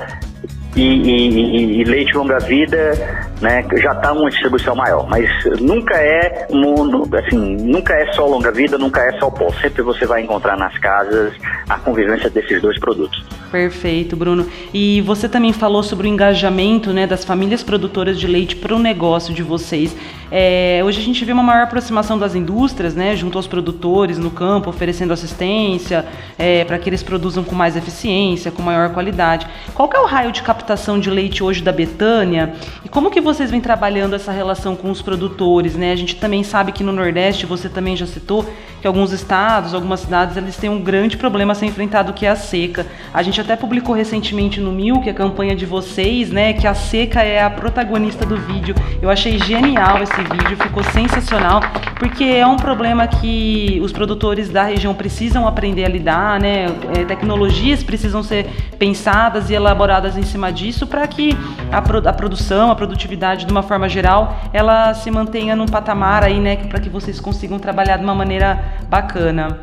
e, 0.77 0.83
e, 0.83 1.81
e 1.81 1.85
leite 1.85 2.17
longa-vida 2.17 3.28
né, 3.41 3.65
já 3.77 3.93
está 3.93 4.13
uma 4.13 4.31
distribuição 4.31 4.75
maior. 4.75 5.07
Mas 5.09 5.29
nunca 5.61 5.97
é 5.97 6.47
mundo, 6.51 7.09
assim, 7.17 7.57
nunca 7.57 7.95
é 7.95 8.13
só 8.13 8.27
longa-vida, 8.27 8.79
nunca 8.79 9.01
é 9.03 9.13
só 9.19 9.31
pó. 9.31 9.51
Sempre 9.61 9.83
você 9.83 10.07
vai 10.07 10.23
encontrar 10.23 10.57
nas 10.57 10.77
casas 10.79 11.33
a 11.69 11.79
convivência 11.79 12.31
desses 12.31 12.61
dois 12.61 12.79
produtos. 12.79 13.25
Perfeito, 13.51 14.15
Bruno. 14.15 14.47
E 14.75 15.01
você 15.01 15.29
também 15.29 15.53
falou 15.53 15.83
sobre 15.83 16.07
o 16.07 16.11
engajamento 16.11 16.93
né, 16.93 17.07
das 17.07 17.25
famílias 17.25 17.63
produtoras 17.63 18.19
de 18.19 18.27
leite 18.27 18.55
para 18.55 18.75
o 18.75 18.79
negócio 18.79 19.33
de 19.33 19.43
vocês. 19.43 19.97
É, 20.31 20.83
hoje 20.85 21.01
a 21.01 21.03
gente 21.03 21.25
vê 21.25 21.33
uma 21.33 21.43
maior 21.43 21.63
aproximação 21.63 22.19
das 22.19 22.35
indústrias, 22.35 22.95
né, 22.95 23.17
junto 23.17 23.39
aos 23.39 23.47
produtores 23.47 24.19
no 24.19 24.31
campo, 24.31 24.69
oferecendo 24.69 25.13
assistência 25.13 26.05
é, 26.39 26.65
para 26.65 26.79
que 26.79 26.91
eles 26.91 27.03
produzam 27.03 27.43
com 27.43 27.55
mais 27.55 27.77
eficiência, 27.77 28.51
com 28.51 28.61
maior 28.61 28.91
qualidade. 28.91 29.47
Qual 29.73 29.89
é 29.95 29.99
o 29.99 30.05
raio 30.05 30.31
de 30.31 30.43
captação 30.43 31.01
de 31.01 31.09
leite 31.09 31.43
hoje 31.43 31.63
da 31.63 31.73
Betânia 31.73 32.53
e 32.85 32.89
como 32.89 33.11
que 33.11 33.21
vocês 33.21 33.51
vêm 33.51 33.61
trabalhando 33.61 34.15
essa 34.15 34.31
relação 34.31 34.77
com 34.77 34.91
os 34.91 35.01
produtores? 35.01 35.75
Né? 35.75 35.93
A 35.93 35.97
gente 35.97 36.17
também 36.17 36.43
sabe 36.43 36.73
que 36.73 36.85
no 36.85 36.93
Nordeste, 36.93 37.47
você 37.47 37.69
também 37.69 37.97
já 37.97 38.07
citou, 38.07 38.45
que 38.83 38.87
alguns 38.87 39.13
estados, 39.13 39.75
algumas 39.75 40.01
cidades, 40.01 40.37
eles 40.37 40.57
têm 40.57 40.69
um 40.69 40.81
grande 40.81 41.17
problema 41.17 41.53
a 41.53 41.55
ser 41.55 41.67
enfrentado 41.67 42.13
que 42.13 42.27
é 42.27 42.31
a 42.31 42.37
seca. 42.37 42.87
A 43.13 43.23
gente 43.23 43.38
até 43.41 43.57
publicou 43.57 43.95
recentemente 43.95 44.61
no 44.61 44.73
Mil, 44.73 45.01
que 45.01 45.09
é 45.09 45.13
a 45.13 45.15
campanha 45.15 45.55
de 45.55 45.67
vocês, 45.67 46.31
né, 46.31 46.53
que 46.53 46.67
a 46.67 46.75
seca 46.75 47.23
é 47.23 47.43
a 47.43 47.51
protagonista 47.51 48.25
do 48.25 48.37
vídeo. 48.37 48.75
Eu 49.01 49.11
achei 49.11 49.39
genial 49.39 50.03
esse 50.03 50.23
vídeo, 50.23 50.57
ficou 50.57 50.83
sensacional, 50.83 51.61
porque 51.99 52.25
é 52.25 52.47
um 52.47 52.57
problema 52.57 53.07
que 53.07 53.81
os 53.83 53.93
produtores 53.93 54.49
da 54.49 54.63
região 54.63 54.95
precisam 54.95 55.47
aprender 55.47 55.85
a 55.85 55.89
lidar, 55.89 56.41
né? 56.41 56.67
É, 56.97 57.05
tecnologias 57.05 57.83
precisam 57.83 58.23
ser 58.23 58.47
pensadas 58.79 59.51
e 59.51 59.55
elaboradas 59.55 60.17
em 60.17 60.23
cima 60.23 60.53
disso 60.53 60.87
para 60.87 61.07
que 61.07 61.37
a, 61.73 61.79
a 61.79 62.13
produção, 62.13 62.71
a 62.71 62.75
produtividade 62.75 63.45
de 63.47 63.53
uma 63.53 63.63
forma 63.63 63.89
geral, 63.89 64.37
ela 64.53 64.95
se 64.95 65.11
mantenha 65.11 65.57
num 65.57 65.67
patamar 65.67 66.25
aí, 66.25 66.39
né, 66.39 66.57
para 66.57 66.81
que 66.81 66.89
vocês 66.89 67.21
consigam 67.21 67.59
trabalhar 67.59 67.97
de 67.97 68.05
uma 68.05 68.15
maneira 68.15 68.59
bacana. 68.89 69.59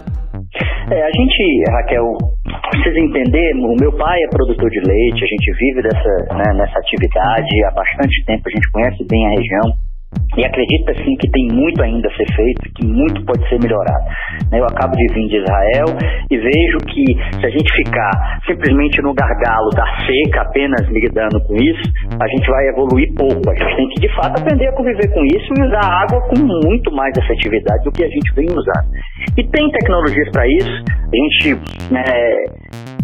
É, 0.92 1.04
a 1.04 1.12
gente, 1.12 1.64
Raquel, 1.72 2.18
precisa 2.62 3.00
entender, 3.00 3.54
o 3.56 3.76
meu 3.80 3.92
pai 3.98 4.18
é 4.24 4.30
produtor 4.30 4.70
de 4.70 4.80
leite, 4.80 5.24
a 5.24 5.28
gente 5.28 5.52
vive 5.58 5.82
dessa, 5.82 6.36
né, 6.36 6.54
nessa 6.58 6.80
atividade 6.80 7.66
há 7.66 7.72
bastante 7.72 8.26
tempo, 8.26 8.44
a 8.46 8.52
gente 8.52 8.72
conhece 8.72 9.06
bem 9.08 9.26
a 9.26 9.30
região. 9.30 9.95
E 10.38 10.46
acredita 10.46 10.94
sim 10.96 11.16
que 11.20 11.30
tem 11.32 11.48
muito 11.48 11.82
ainda 11.82 12.08
a 12.10 12.12
ser 12.12 12.28
feito, 12.36 12.74
que 12.76 12.86
muito 12.86 13.24
pode 13.24 13.48
ser 13.48 13.58
melhorado. 13.62 14.04
Né, 14.52 14.60
eu 14.60 14.66
acabo 14.66 14.96
de 14.96 15.08
vir 15.14 15.28
de 15.30 15.38
Israel 15.38 15.86
e 16.30 16.38
vejo 16.38 16.78
que 16.92 17.06
se 17.40 17.46
a 17.46 17.50
gente 17.50 17.72
ficar 17.74 18.12
simplesmente 18.46 19.02
no 19.02 19.14
gargalo 19.14 19.70
da 19.72 19.86
seca, 20.06 20.42
apenas 20.42 20.88
lidando 20.90 21.42
com 21.48 21.56
isso, 21.56 21.84
a 22.20 22.28
gente 22.28 22.50
vai 22.50 22.68
evoluir 22.68 23.14
pouco. 23.16 23.50
A 23.50 23.56
gente 23.56 23.76
tem 23.78 23.90
que 23.90 24.02
de 24.02 24.16
fato 24.16 24.42
aprender 24.42 24.68
a 24.68 24.74
conviver 24.74 25.08
com 25.14 25.24
isso 25.24 25.54
e 25.58 25.64
usar 25.64 25.86
a 25.86 26.04
água 26.04 26.22
com 26.28 26.68
muito 26.68 26.92
mais 26.92 27.16
efetividade 27.18 27.84
do 27.86 27.92
que 27.92 28.04
a 28.04 28.10
gente 28.10 28.34
vem 28.36 28.48
usando. 28.48 28.92
E 29.38 29.44
tem 29.48 29.72
tecnologias 29.72 30.30
para 30.32 30.46
isso. 30.48 30.84
A 30.92 31.16
gente 31.16 31.60
é, 31.96 32.46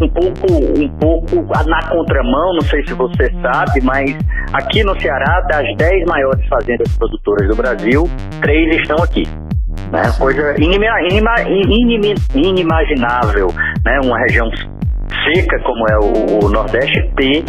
um 0.06 0.10
pouco, 0.10 0.80
um 0.80 0.90
pouco 1.00 1.36
na 1.68 1.90
contramão, 1.90 2.54
não 2.54 2.62
sei 2.62 2.86
se 2.86 2.94
você 2.94 3.32
sabe, 3.42 3.82
mas 3.84 4.16
aqui 4.54 4.84
no 4.84 5.00
Ceará, 5.00 5.42
das 5.50 5.66
10 5.78 6.06
maiores 6.06 6.48
fazendas 6.48 6.98
produtoras 6.98 7.48
do 7.48 7.56
Brasil, 7.56 8.10
três 8.42 8.76
estão 8.78 8.98
aqui. 9.04 9.24
Né? 9.92 10.02
Coisa 10.18 10.56
inima, 10.62 10.86
inima, 11.10 11.36
inima, 11.48 12.16
inimaginável, 12.34 13.48
né? 13.86 14.00
uma 14.04 14.20
região 14.20 14.50
seca 14.50 15.60
como 15.64 15.86
é 15.90 15.98
o, 15.98 16.46
o 16.46 16.50
Nordeste 16.50 17.02
ter 17.16 17.44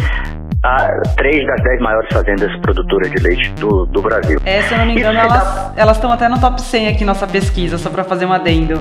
três 1.16 1.46
das 1.46 1.62
dez 1.62 1.80
maiores 1.80 2.08
fazendas 2.12 2.56
produtoras 2.60 3.10
de 3.10 3.22
leite 3.22 3.52
do, 3.54 3.86
do 3.86 4.00
Brasil. 4.00 4.38
É, 4.44 4.62
se 4.62 4.72
eu 4.72 4.78
não 4.78 4.86
me 4.86 4.92
engano, 4.92 5.18
elas 5.76 5.96
estão 5.96 6.12
até 6.12 6.28
no 6.28 6.40
top 6.40 6.60
100 6.60 6.88
aqui 6.88 7.04
nossa 7.04 7.26
pesquisa, 7.26 7.78
só 7.78 7.90
para 7.90 8.04
fazer 8.04 8.26
um 8.26 8.32
adendo. 8.32 8.80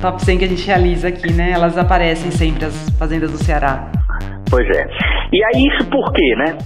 Top 0.00 0.24
100 0.24 0.38
que 0.38 0.44
a 0.44 0.48
gente 0.48 0.66
realiza 0.66 1.08
aqui, 1.08 1.32
né? 1.32 1.50
Elas 1.52 1.76
aparecem 1.76 2.30
sempre, 2.30 2.64
as 2.64 2.90
fazendas 2.98 3.30
do 3.30 3.38
Ceará. 3.38 3.90
Pois 4.48 4.66
é. 4.68 4.88
E 5.32 5.44
aí 5.44 5.66
isso 5.66 5.88
por 5.88 6.12
quê, 6.12 6.34
né? 6.36 6.58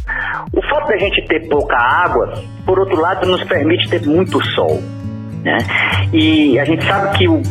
O 0.53 0.63
fato 0.63 0.89
da 0.89 0.97
gente 0.97 1.23
ter 1.27 1.49
pouca 1.49 1.77
água, 1.77 2.33
por 2.65 2.79
outro 2.79 2.99
lado, 3.01 3.27
nos 3.27 3.45
permite 3.45 3.89
ter 3.91 4.07
muito 4.07 4.43
sol. 4.55 4.83
Né? 5.43 5.59
E 6.13 6.59
a 6.59 6.65
gente 6.65 6.83
sabe 6.85 7.19
que 7.19 7.29
o, 7.29 7.43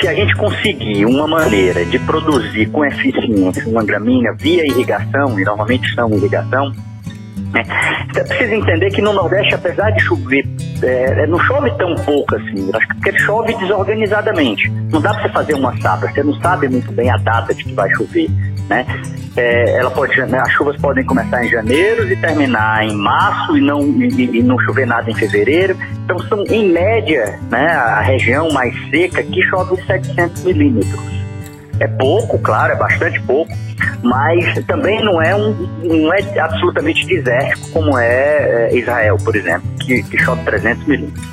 se 0.00 0.06
a 0.06 0.14
gente 0.14 0.34
conseguir 0.36 1.04
uma 1.04 1.26
maneira 1.26 1.84
de 1.84 1.98
produzir 1.98 2.66
com 2.66 2.84
eficiência 2.84 3.68
uma 3.68 3.84
gramínea 3.84 4.32
via 4.38 4.64
irrigação, 4.64 5.38
e 5.38 5.44
normalmente 5.44 5.92
são 5.94 6.08
irrigação, 6.10 6.72
né? 7.56 8.06
Você 8.12 8.24
precisa 8.24 8.54
entender 8.54 8.90
que 8.90 9.00
no 9.00 9.12
Nordeste, 9.12 9.54
apesar 9.54 9.90
de 9.90 10.02
chover, 10.02 10.44
é, 10.82 11.22
é 11.22 11.26
não 11.26 11.38
chove 11.40 11.70
tão 11.78 11.94
pouco 11.96 12.36
assim, 12.36 12.70
acho 12.74 12.88
que 12.88 12.94
porque 12.94 13.18
chove 13.20 13.54
desorganizadamente. 13.54 14.70
Não 14.90 15.00
dá 15.00 15.14
para 15.14 15.22
você 15.22 15.28
fazer 15.30 15.54
uma 15.54 15.76
safra, 15.80 16.10
você 16.12 16.22
não 16.22 16.34
sabe 16.40 16.68
muito 16.68 16.92
bem 16.92 17.10
a 17.10 17.16
data 17.16 17.54
de 17.54 17.64
que 17.64 17.72
vai 17.72 17.88
chover. 17.94 18.28
Né? 18.68 18.84
É, 19.36 19.78
ela 19.78 19.90
pode, 19.90 20.20
né, 20.22 20.38
as 20.40 20.50
chuvas 20.52 20.76
podem 20.78 21.04
começar 21.04 21.44
em 21.44 21.48
janeiro 21.48 22.10
e 22.10 22.16
terminar 22.16 22.84
em 22.84 22.96
março 22.96 23.56
e 23.56 23.60
não, 23.60 23.80
e, 23.80 24.38
e, 24.38 24.42
não 24.42 24.58
chover 24.60 24.86
nada 24.86 25.10
em 25.10 25.14
fevereiro. 25.14 25.76
Então, 26.04 26.18
são, 26.20 26.42
em 26.48 26.72
média, 26.72 27.38
né, 27.50 27.66
a 27.66 28.00
região 28.00 28.50
mais 28.50 28.74
seca 28.90 29.22
que 29.22 29.42
chove 29.42 29.80
700 29.86 30.44
milímetros. 30.44 31.25
É 31.78 31.86
pouco, 31.86 32.38
claro, 32.38 32.72
é 32.72 32.76
bastante 32.76 33.20
pouco, 33.22 33.52
mas 34.02 34.64
também 34.66 35.04
não 35.04 35.20
é, 35.20 35.34
um, 35.34 35.52
não 35.82 36.12
é 36.12 36.38
absolutamente 36.38 37.06
desértico 37.06 37.70
como 37.70 37.98
é, 37.98 38.70
é 38.70 38.76
Israel, 38.76 39.16
por 39.22 39.36
exemplo, 39.36 39.68
que, 39.80 40.02
que 40.02 40.18
chove 40.18 40.42
300 40.44 40.86
milímetros. 40.86 41.26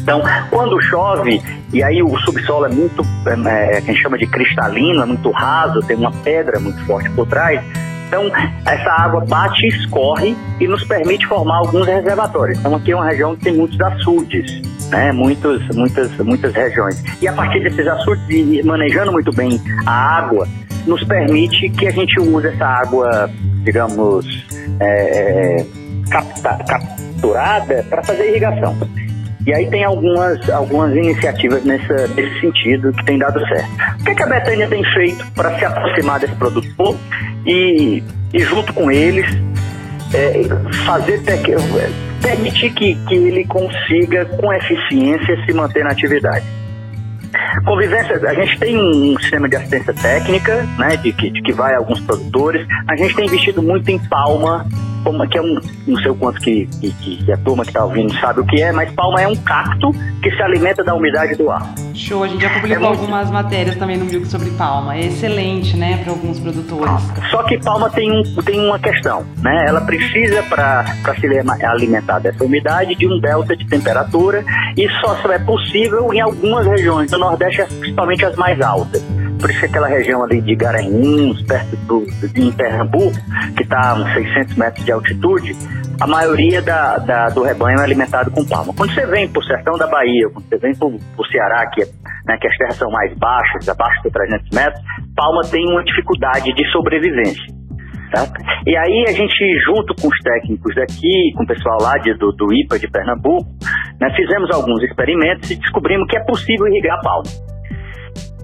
Então, 0.00 0.22
quando 0.48 0.80
chove, 0.82 1.42
e 1.72 1.82
aí 1.82 2.02
o 2.02 2.16
subsolo 2.20 2.66
é 2.66 2.68
muito, 2.68 3.02
é, 3.26 3.76
é, 3.76 3.80
que 3.80 3.90
a 3.90 3.92
gente 3.92 4.02
chama 4.02 4.16
de 4.16 4.26
cristalino, 4.26 5.02
é 5.02 5.06
muito 5.06 5.30
raso, 5.30 5.80
tem 5.80 5.96
uma 5.96 6.12
pedra 6.12 6.58
muito 6.58 6.82
forte 6.86 7.10
por 7.10 7.26
trás, 7.26 7.60
então, 8.08 8.24
essa 8.64 8.90
água 8.90 9.22
bate 9.26 9.66
e 9.66 9.68
escorre 9.68 10.34
e 10.58 10.66
nos 10.66 10.82
permite 10.84 11.26
formar 11.26 11.58
alguns 11.58 11.86
reservatórios. 11.86 12.58
Então, 12.58 12.74
aqui 12.74 12.92
é 12.92 12.96
uma 12.96 13.04
região 13.04 13.36
que 13.36 13.44
tem 13.44 13.54
muitos 13.54 13.78
açudes, 13.78 14.62
né? 14.88 15.12
Muitos, 15.12 15.66
muitas, 15.74 16.16
muitas 16.18 16.54
regiões. 16.54 17.02
E 17.20 17.28
a 17.28 17.32
partir 17.32 17.60
desses 17.62 17.86
açudes, 17.86 18.24
e 18.28 18.62
manejando 18.62 19.12
muito 19.12 19.32
bem 19.32 19.60
a 19.86 20.18
água, 20.18 20.46
nos 20.86 21.02
permite 21.04 21.68
que 21.70 21.86
a 21.86 21.90
gente 21.90 22.18
use 22.20 22.48
essa 22.48 22.64
água, 22.64 23.30
digamos, 23.64 24.46
é, 24.80 25.60
é 25.60 25.66
capta, 26.10 26.64
capturada 26.64 27.84
para 27.88 28.02
fazer 28.02 28.30
irrigação. 28.30 28.76
E 29.46 29.54
aí 29.54 29.66
tem 29.70 29.82
algumas, 29.82 30.50
algumas 30.50 30.94
iniciativas 30.94 31.64
nessa, 31.64 32.06
nesse 32.08 32.40
sentido 32.40 32.92
que 32.92 33.04
tem 33.04 33.18
dado 33.18 33.40
certo. 33.46 33.70
O 34.00 34.04
que, 34.04 34.10
é 34.10 34.14
que 34.14 34.22
a 34.22 34.26
Betânia 34.26 34.68
tem 34.68 34.84
feito 34.92 35.26
para 35.32 35.58
se 35.58 35.64
aproximar 35.64 36.20
desse 36.20 36.34
produtor 36.34 36.96
e, 37.46 38.02
e 38.34 38.38
junto 38.40 38.74
com 38.74 38.90
eles, 38.90 39.26
é, 40.14 40.42
fazer 40.86 41.22
permitir 42.22 42.70
que, 42.70 42.94
que 43.06 43.14
ele 43.14 43.44
consiga 43.44 44.24
com 44.24 44.52
eficiência 44.52 45.44
se 45.44 45.52
manter 45.52 45.84
na 45.84 45.90
atividade? 45.90 46.44
Convivência, 47.64 48.16
a 48.26 48.34
gente 48.34 48.58
tem 48.58 48.76
um 48.76 49.18
sistema 49.18 49.48
de 49.48 49.56
assistência 49.56 49.92
técnica, 49.92 50.66
né, 50.78 50.96
de 50.96 51.12
que, 51.12 51.30
de 51.30 51.42
que 51.42 51.52
vai 51.52 51.74
a 51.74 51.78
alguns 51.78 52.00
produtores. 52.00 52.66
A 52.88 52.96
gente 52.96 53.14
tem 53.14 53.26
investido 53.26 53.62
muito 53.62 53.90
em 53.90 53.98
palma 53.98 54.66
palma, 54.98 55.26
que 55.26 55.38
é 55.38 55.42
um, 55.42 55.58
não 55.86 55.96
sei 55.98 56.10
o 56.10 56.14
quanto 56.14 56.40
que, 56.40 56.66
que, 56.66 56.92
que 57.24 57.32
a 57.32 57.36
turma 57.38 57.62
que 57.64 57.70
está 57.70 57.84
ouvindo 57.84 58.12
sabe 58.14 58.40
o 58.40 58.46
que 58.46 58.60
é, 58.60 58.72
mas 58.72 58.90
palma 58.92 59.20
é 59.20 59.28
um 59.28 59.36
cacto 59.36 59.90
que 60.22 60.30
se 60.30 60.42
alimenta 60.42 60.82
da 60.82 60.94
umidade 60.94 61.34
do 61.36 61.50
ar. 61.50 61.74
Show, 61.94 62.24
a 62.24 62.28
gente 62.28 62.42
já 62.42 62.50
publicou 62.50 62.76
é 62.76 62.88
muito... 62.88 63.00
algumas 63.00 63.30
matérias 63.30 63.76
também 63.76 63.96
no 63.96 64.04
Milk 64.04 64.26
sobre 64.26 64.50
palma. 64.50 64.96
É 64.96 65.06
excelente, 65.06 65.76
né, 65.76 65.98
para 66.02 66.12
alguns 66.12 66.38
produtores. 66.38 66.90
Só 67.30 67.42
que 67.44 67.58
palma 67.58 67.90
tem, 67.90 68.10
um, 68.10 68.22
tem 68.42 68.60
uma 68.60 68.78
questão, 68.78 69.24
né? 69.42 69.66
Ela 69.68 69.80
precisa 69.80 70.42
para 70.44 70.84
se 71.18 71.26
alimentar 71.66 72.18
dessa 72.18 72.44
umidade 72.44 72.94
de 72.94 73.06
um 73.06 73.18
delta 73.20 73.56
de 73.56 73.66
temperatura 73.66 74.44
e 74.76 74.88
só 75.00 75.18
é 75.32 75.38
possível 75.38 76.12
em 76.12 76.20
algumas 76.20 76.66
regiões 76.66 77.10
do 77.10 77.18
Nordeste, 77.18 77.64
principalmente 77.80 78.24
as 78.24 78.36
mais 78.36 78.60
altas 78.60 79.02
por 79.38 79.50
isso 79.50 79.60
que 79.60 79.66
aquela 79.66 79.88
região 79.88 80.22
ali 80.22 80.40
de 80.40 80.54
Garanhuns, 80.54 81.42
perto 81.42 81.76
do, 81.86 82.04
de 82.28 82.52
Pernambuco, 82.52 83.16
que 83.56 83.62
está 83.62 83.90
a 83.90 83.94
uns 83.94 84.12
600 84.12 84.56
metros 84.56 84.84
de 84.84 84.92
altitude, 84.92 85.56
a 86.00 86.06
maioria 86.06 86.62
da, 86.62 86.98
da, 86.98 87.26
do 87.28 87.42
rebanho 87.42 87.78
é 87.80 87.82
alimentado 87.82 88.30
com 88.30 88.44
palma. 88.44 88.72
Quando 88.74 88.94
você 88.94 89.06
vem 89.06 89.28
para 89.28 89.40
o 89.40 89.44
sertão 89.44 89.76
da 89.76 89.86
Bahia, 89.86 90.28
quando 90.32 90.48
você 90.48 90.58
vem 90.58 90.72
para 90.74 90.88
o 90.88 91.26
Ceará, 91.30 91.68
que, 91.72 91.82
é, 91.82 91.86
né, 92.26 92.36
que 92.40 92.46
as 92.46 92.56
terras 92.56 92.76
são 92.76 92.90
mais 92.90 93.16
baixas, 93.18 93.68
abaixo 93.68 94.02
de 94.02 94.10
300 94.10 94.50
metros, 94.50 94.80
palma 95.16 95.42
tem 95.50 95.64
uma 95.70 95.82
dificuldade 95.82 96.52
de 96.54 96.70
sobrevivência. 96.70 97.58
Tá? 98.12 98.24
E 98.66 98.76
aí 98.76 99.04
a 99.08 99.12
gente, 99.12 99.36
junto 99.66 99.94
com 100.00 100.08
os 100.08 100.18
técnicos 100.20 100.74
daqui, 100.74 101.32
com 101.36 101.44
o 101.44 101.46
pessoal 101.46 101.78
lá 101.82 101.92
de, 101.98 102.14
do, 102.14 102.32
do 102.32 102.46
IPA 102.54 102.78
de 102.78 102.88
Pernambuco, 102.90 103.46
né, 104.00 104.08
fizemos 104.16 104.50
alguns 104.54 104.82
experimentos 104.82 105.50
e 105.50 105.56
descobrimos 105.56 106.08
que 106.08 106.16
é 106.16 106.24
possível 106.24 106.66
irrigar 106.68 106.98
palma. 107.02 107.47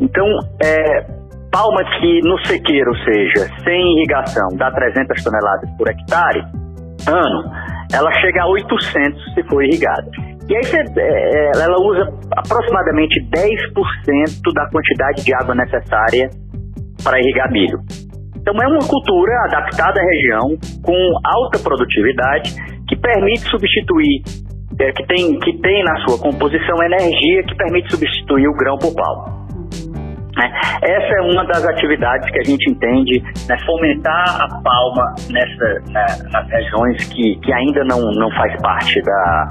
Então, 0.00 0.26
é, 0.62 1.06
palma 1.50 1.84
que 2.00 2.20
no 2.22 2.36
sequeiro, 2.46 2.90
ou 2.90 2.96
seja, 3.04 3.48
sem 3.62 3.98
irrigação, 3.98 4.48
dá 4.56 4.70
300 4.72 5.22
toneladas 5.22 5.70
por 5.78 5.88
hectare, 5.88 6.40
ano, 7.06 7.44
ela 7.92 8.10
chega 8.20 8.42
a 8.42 8.48
800 8.48 9.34
se 9.34 9.42
for 9.44 9.62
irrigada. 9.62 10.10
E 10.48 10.56
aí 10.56 10.64
você, 10.64 10.78
é, 10.78 11.50
ela 11.62 11.76
usa 11.80 12.12
aproximadamente 12.36 13.20
10% 13.30 14.52
da 14.52 14.68
quantidade 14.68 15.24
de 15.24 15.34
água 15.34 15.54
necessária 15.54 16.28
para 17.02 17.18
irrigar 17.20 17.50
milho. 17.52 17.78
Então 18.36 18.54
é 18.60 18.66
uma 18.66 18.86
cultura 18.86 19.32
adaptada 19.46 20.00
à 20.00 20.04
região, 20.04 20.58
com 20.82 20.96
alta 21.24 21.58
produtividade, 21.62 22.52
que 22.88 22.96
permite 22.96 23.48
substituir, 23.48 24.22
é, 24.80 24.92
que, 24.92 25.06
tem, 25.06 25.38
que 25.38 25.58
tem 25.62 25.84
na 25.84 25.96
sua 26.04 26.18
composição 26.18 26.76
energia 26.82 27.42
que 27.44 27.54
permite 27.56 27.90
substituir 27.90 28.46
o 28.48 28.54
grão 28.54 28.76
por 28.76 28.94
palma. 28.94 29.43
Né? 30.36 30.50
Essa 30.82 31.14
é 31.18 31.22
uma 31.22 31.44
das 31.46 31.64
atividades 31.64 32.30
que 32.30 32.38
a 32.40 32.44
gente 32.44 32.70
entende, 32.70 33.22
né, 33.48 33.56
fomentar 33.64 34.42
a 34.42 34.48
palma 34.62 35.14
nessa, 35.30 35.90
né, 35.90 36.06
nas 36.32 36.48
regiões 36.48 37.04
que, 37.08 37.36
que 37.36 37.52
ainda 37.52 37.84
não, 37.84 38.00
não 38.12 38.30
faz 38.32 38.60
parte 38.60 39.00
da, 39.02 39.48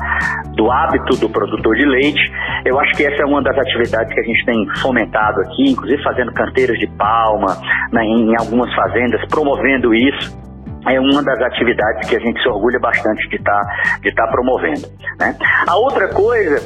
do 0.55 0.69
hábito 0.69 1.17
do 1.17 1.29
produtor 1.29 1.75
de 1.75 1.85
leite. 1.85 2.21
Eu 2.65 2.79
acho 2.79 2.91
que 2.97 3.05
essa 3.05 3.23
é 3.23 3.25
uma 3.25 3.41
das 3.41 3.57
atividades 3.57 4.13
que 4.13 4.19
a 4.19 4.23
gente 4.23 4.45
tem 4.45 4.67
fomentado 4.81 5.41
aqui, 5.41 5.71
inclusive 5.71 6.01
fazendo 6.03 6.33
canteiros 6.33 6.77
de 6.77 6.87
palma 6.97 7.57
né, 7.91 8.03
em 8.03 8.35
algumas 8.37 8.73
fazendas, 8.75 9.21
promovendo 9.29 9.93
isso 9.93 10.43
é 10.85 10.99
uma 10.99 11.23
das 11.23 11.39
atividades 11.41 12.09
que 12.09 12.15
a 12.17 12.19
gente 12.19 12.41
se 12.41 12.49
orgulha 12.49 12.77
bastante 12.77 13.29
de 13.29 13.37
estar 13.37 13.57
tá, 13.57 13.97
de 14.01 14.13
tá 14.13 14.27
promovendo. 14.27 14.85
Né? 15.17 15.33
A 15.65 15.77
outra 15.77 16.09
coisa 16.09 16.59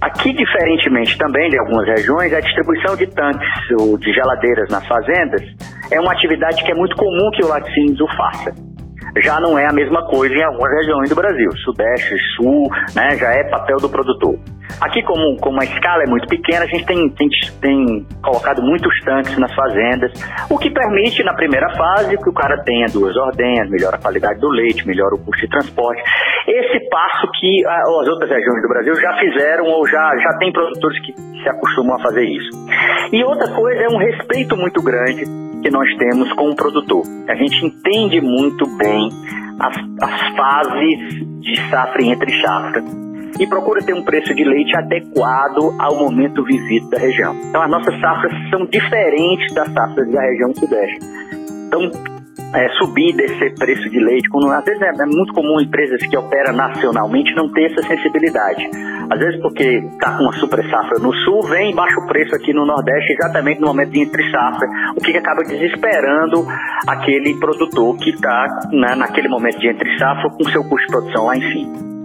Aqui, 0.00 0.32
diferentemente 0.32 1.18
também 1.18 1.48
de 1.50 1.58
algumas 1.58 1.86
regiões, 1.88 2.32
a 2.32 2.40
distribuição 2.40 2.96
de 2.96 3.06
tanques 3.08 3.48
ou 3.78 3.98
de 3.98 4.10
geladeiras 4.12 4.68
nas 4.70 4.86
fazendas 4.86 5.42
é 5.92 6.00
uma 6.00 6.12
atividade 6.12 6.62
que 6.64 6.72
é 6.72 6.74
muito 6.74 6.96
comum 6.96 7.30
que 7.32 7.44
o 7.44 7.48
laticínios 7.48 8.00
o 8.00 8.06
faça. 8.16 8.69
Já 9.18 9.40
não 9.40 9.58
é 9.58 9.66
a 9.66 9.72
mesma 9.72 10.06
coisa 10.06 10.34
em 10.34 10.42
algumas 10.42 10.70
regiões 10.72 11.08
do 11.08 11.16
Brasil, 11.16 11.50
sudeste, 11.64 12.16
sul, 12.36 12.68
né, 12.94 13.16
já 13.16 13.32
é 13.32 13.44
papel 13.44 13.78
do 13.78 13.88
produtor. 13.88 14.38
Aqui, 14.80 15.02
como, 15.02 15.36
como 15.40 15.60
a 15.60 15.64
escala 15.64 16.04
é 16.04 16.06
muito 16.06 16.28
pequena, 16.28 16.64
a 16.64 16.66
gente 16.66 16.86
tem, 16.86 17.08
tem, 17.10 17.28
tem 17.60 18.06
colocado 18.22 18.62
muitos 18.62 18.98
tanques 19.00 19.36
nas 19.36 19.52
fazendas, 19.54 20.12
o 20.48 20.56
que 20.58 20.70
permite, 20.70 21.24
na 21.24 21.34
primeira 21.34 21.68
fase, 21.76 22.16
que 22.16 22.28
o 22.28 22.32
cara 22.32 22.62
tenha 22.62 22.86
duas 22.86 23.16
ordenhas, 23.16 23.68
melhora 23.68 23.96
a 23.96 24.00
qualidade 24.00 24.40
do 24.40 24.48
leite, 24.48 24.86
melhora 24.86 25.14
o 25.14 25.18
custo 25.18 25.44
de 25.44 25.48
transporte. 25.48 26.02
Esse 26.46 26.88
passo 26.88 27.28
que 27.38 27.66
as 27.66 28.08
outras 28.08 28.30
regiões 28.30 28.62
do 28.62 28.68
Brasil 28.68 28.94
já 28.94 29.12
fizeram 29.18 29.64
ou 29.66 29.86
já, 29.86 30.12
já 30.22 30.38
tem 30.38 30.52
produtores 30.52 31.00
que 31.04 31.12
se 31.12 31.48
acostumam 31.48 31.96
a 31.96 32.02
fazer 32.02 32.24
isso. 32.24 32.50
E 33.12 33.24
outra 33.24 33.52
coisa 33.54 33.82
é 33.82 33.88
um 33.88 33.98
respeito 33.98 34.56
muito 34.56 34.80
grande 34.82 35.49
que 35.62 35.70
nós 35.70 35.88
temos 35.96 36.32
com 36.34 36.50
o 36.50 36.56
produtor. 36.56 37.02
A 37.28 37.34
gente 37.34 37.66
entende 37.66 38.20
muito 38.20 38.66
bem 38.76 39.08
as, 39.58 39.76
as 40.02 40.36
fases 40.36 41.40
de 41.40 41.70
safra 41.70 42.02
entre 42.02 42.40
safra 42.40 42.82
e 43.38 43.46
procura 43.46 43.82
ter 43.82 43.94
um 43.94 44.02
preço 44.02 44.34
de 44.34 44.44
leite 44.44 44.76
adequado 44.76 45.74
ao 45.78 45.96
momento 45.96 46.44
vivido 46.44 46.90
da 46.90 46.98
região. 46.98 47.34
Então, 47.48 47.62
as 47.62 47.70
nossas 47.70 47.98
safras 48.00 48.32
são 48.50 48.66
diferentes 48.66 49.54
das 49.54 49.72
safras 49.72 50.10
da 50.10 50.20
região 50.20 50.54
sudeste. 50.54 50.98
Então, 51.66 51.90
é, 52.54 52.68
subir 52.78 53.10
e 53.10 53.16
descer 53.16 53.54
preço 53.54 53.88
de 53.88 53.98
leite, 53.98 54.28
quando, 54.28 54.50
às 54.50 54.64
vezes 54.64 54.82
é, 54.82 54.88
é, 54.88 55.06
muito 55.06 55.32
comum 55.32 55.60
empresas 55.60 56.00
que 56.06 56.16
operam 56.16 56.54
nacionalmente 56.54 57.34
não 57.36 57.50
ter 57.52 57.70
essa 57.70 57.82
sensibilidade. 57.86 58.68
Às 59.10 59.18
vezes 59.18 59.40
porque 59.40 59.64
está 59.64 60.16
com 60.16 60.24
uma 60.24 60.32
super 60.32 60.62
safra 60.68 60.98
no 61.00 61.12
sul, 61.12 61.42
vem 61.48 61.74
baixa 61.74 61.98
o 62.00 62.06
preço 62.06 62.34
aqui 62.34 62.52
no 62.52 62.66
Nordeste 62.66 63.12
exatamente 63.12 63.60
no 63.60 63.68
momento 63.68 63.90
de 63.90 64.00
entre 64.00 64.30
safra, 64.30 64.68
o 64.96 65.00
que 65.00 65.16
acaba 65.16 65.42
desesperando 65.42 66.46
aquele 66.88 67.38
produtor 67.38 67.96
que 67.98 68.10
está 68.10 68.46
né, 68.72 68.94
naquele 68.96 69.28
momento 69.28 69.58
de 69.58 69.68
entre 69.68 69.98
safra 69.98 70.30
com 70.30 70.44
seu 70.44 70.62
custo 70.62 70.86
de 70.86 70.92
produção 70.92 71.26
lá 71.26 71.36
em 71.36 71.52
cima. 71.52 71.99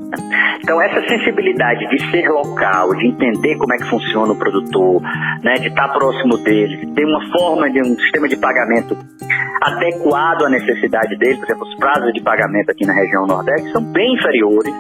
Então, 0.62 0.82
essa 0.82 1.08
sensibilidade 1.08 1.88
de 1.90 2.12
ser 2.12 2.28
local, 2.30 2.90
de 2.96 3.08
entender 3.08 3.56
como 3.58 3.74
é 3.74 3.78
que 3.78 3.90
funciona 3.90 4.32
o 4.32 4.38
produtor, 4.38 5.02
né, 5.44 5.54
de 5.56 5.68
estar 5.68 5.90
próximo 5.90 6.38
dele, 6.38 6.78
de 6.78 6.94
ter 6.94 7.06
uma 7.06 7.22
forma 7.32 7.70
de 7.70 7.82
um 7.82 7.96
sistema 7.96 8.28
de 8.28 8.38
pagamento 8.38 8.98
adequado 9.62 10.46
à 10.46 10.50
necessidade 10.50 11.18
dele, 11.18 11.38
por 11.38 11.46
exemplo, 11.46 11.68
os 11.68 11.76
prazos 11.76 12.14
de 12.14 12.22
pagamento 12.22 12.70
aqui 12.72 12.86
na 12.86 12.94
região 12.94 13.26
Nordeste 13.26 13.72
são 13.72 13.84
bem 13.92 14.14
inferiores 14.14 14.74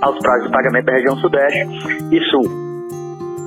aos 0.00 0.18
prazos 0.18 0.46
de 0.46 0.52
pagamento 0.52 0.86
da 0.86 0.92
região 0.92 1.16
Sudeste. 1.16 1.66
Isso 2.10 2.70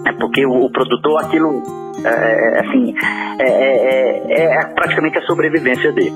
é 0.08 0.14
porque 0.14 0.46
o, 0.46 0.66
o 0.66 0.72
produtor, 0.72 1.24
aquilo, 1.24 1.64
é, 2.04 2.10
é, 2.10 2.58
é 2.58 2.60
assim, 2.60 2.94
é, 3.40 3.48
é, 3.48 4.60
é 4.60 4.66
praticamente 4.74 5.18
a 5.18 5.22
sobrevivência 5.22 5.92
dele. 5.92 6.16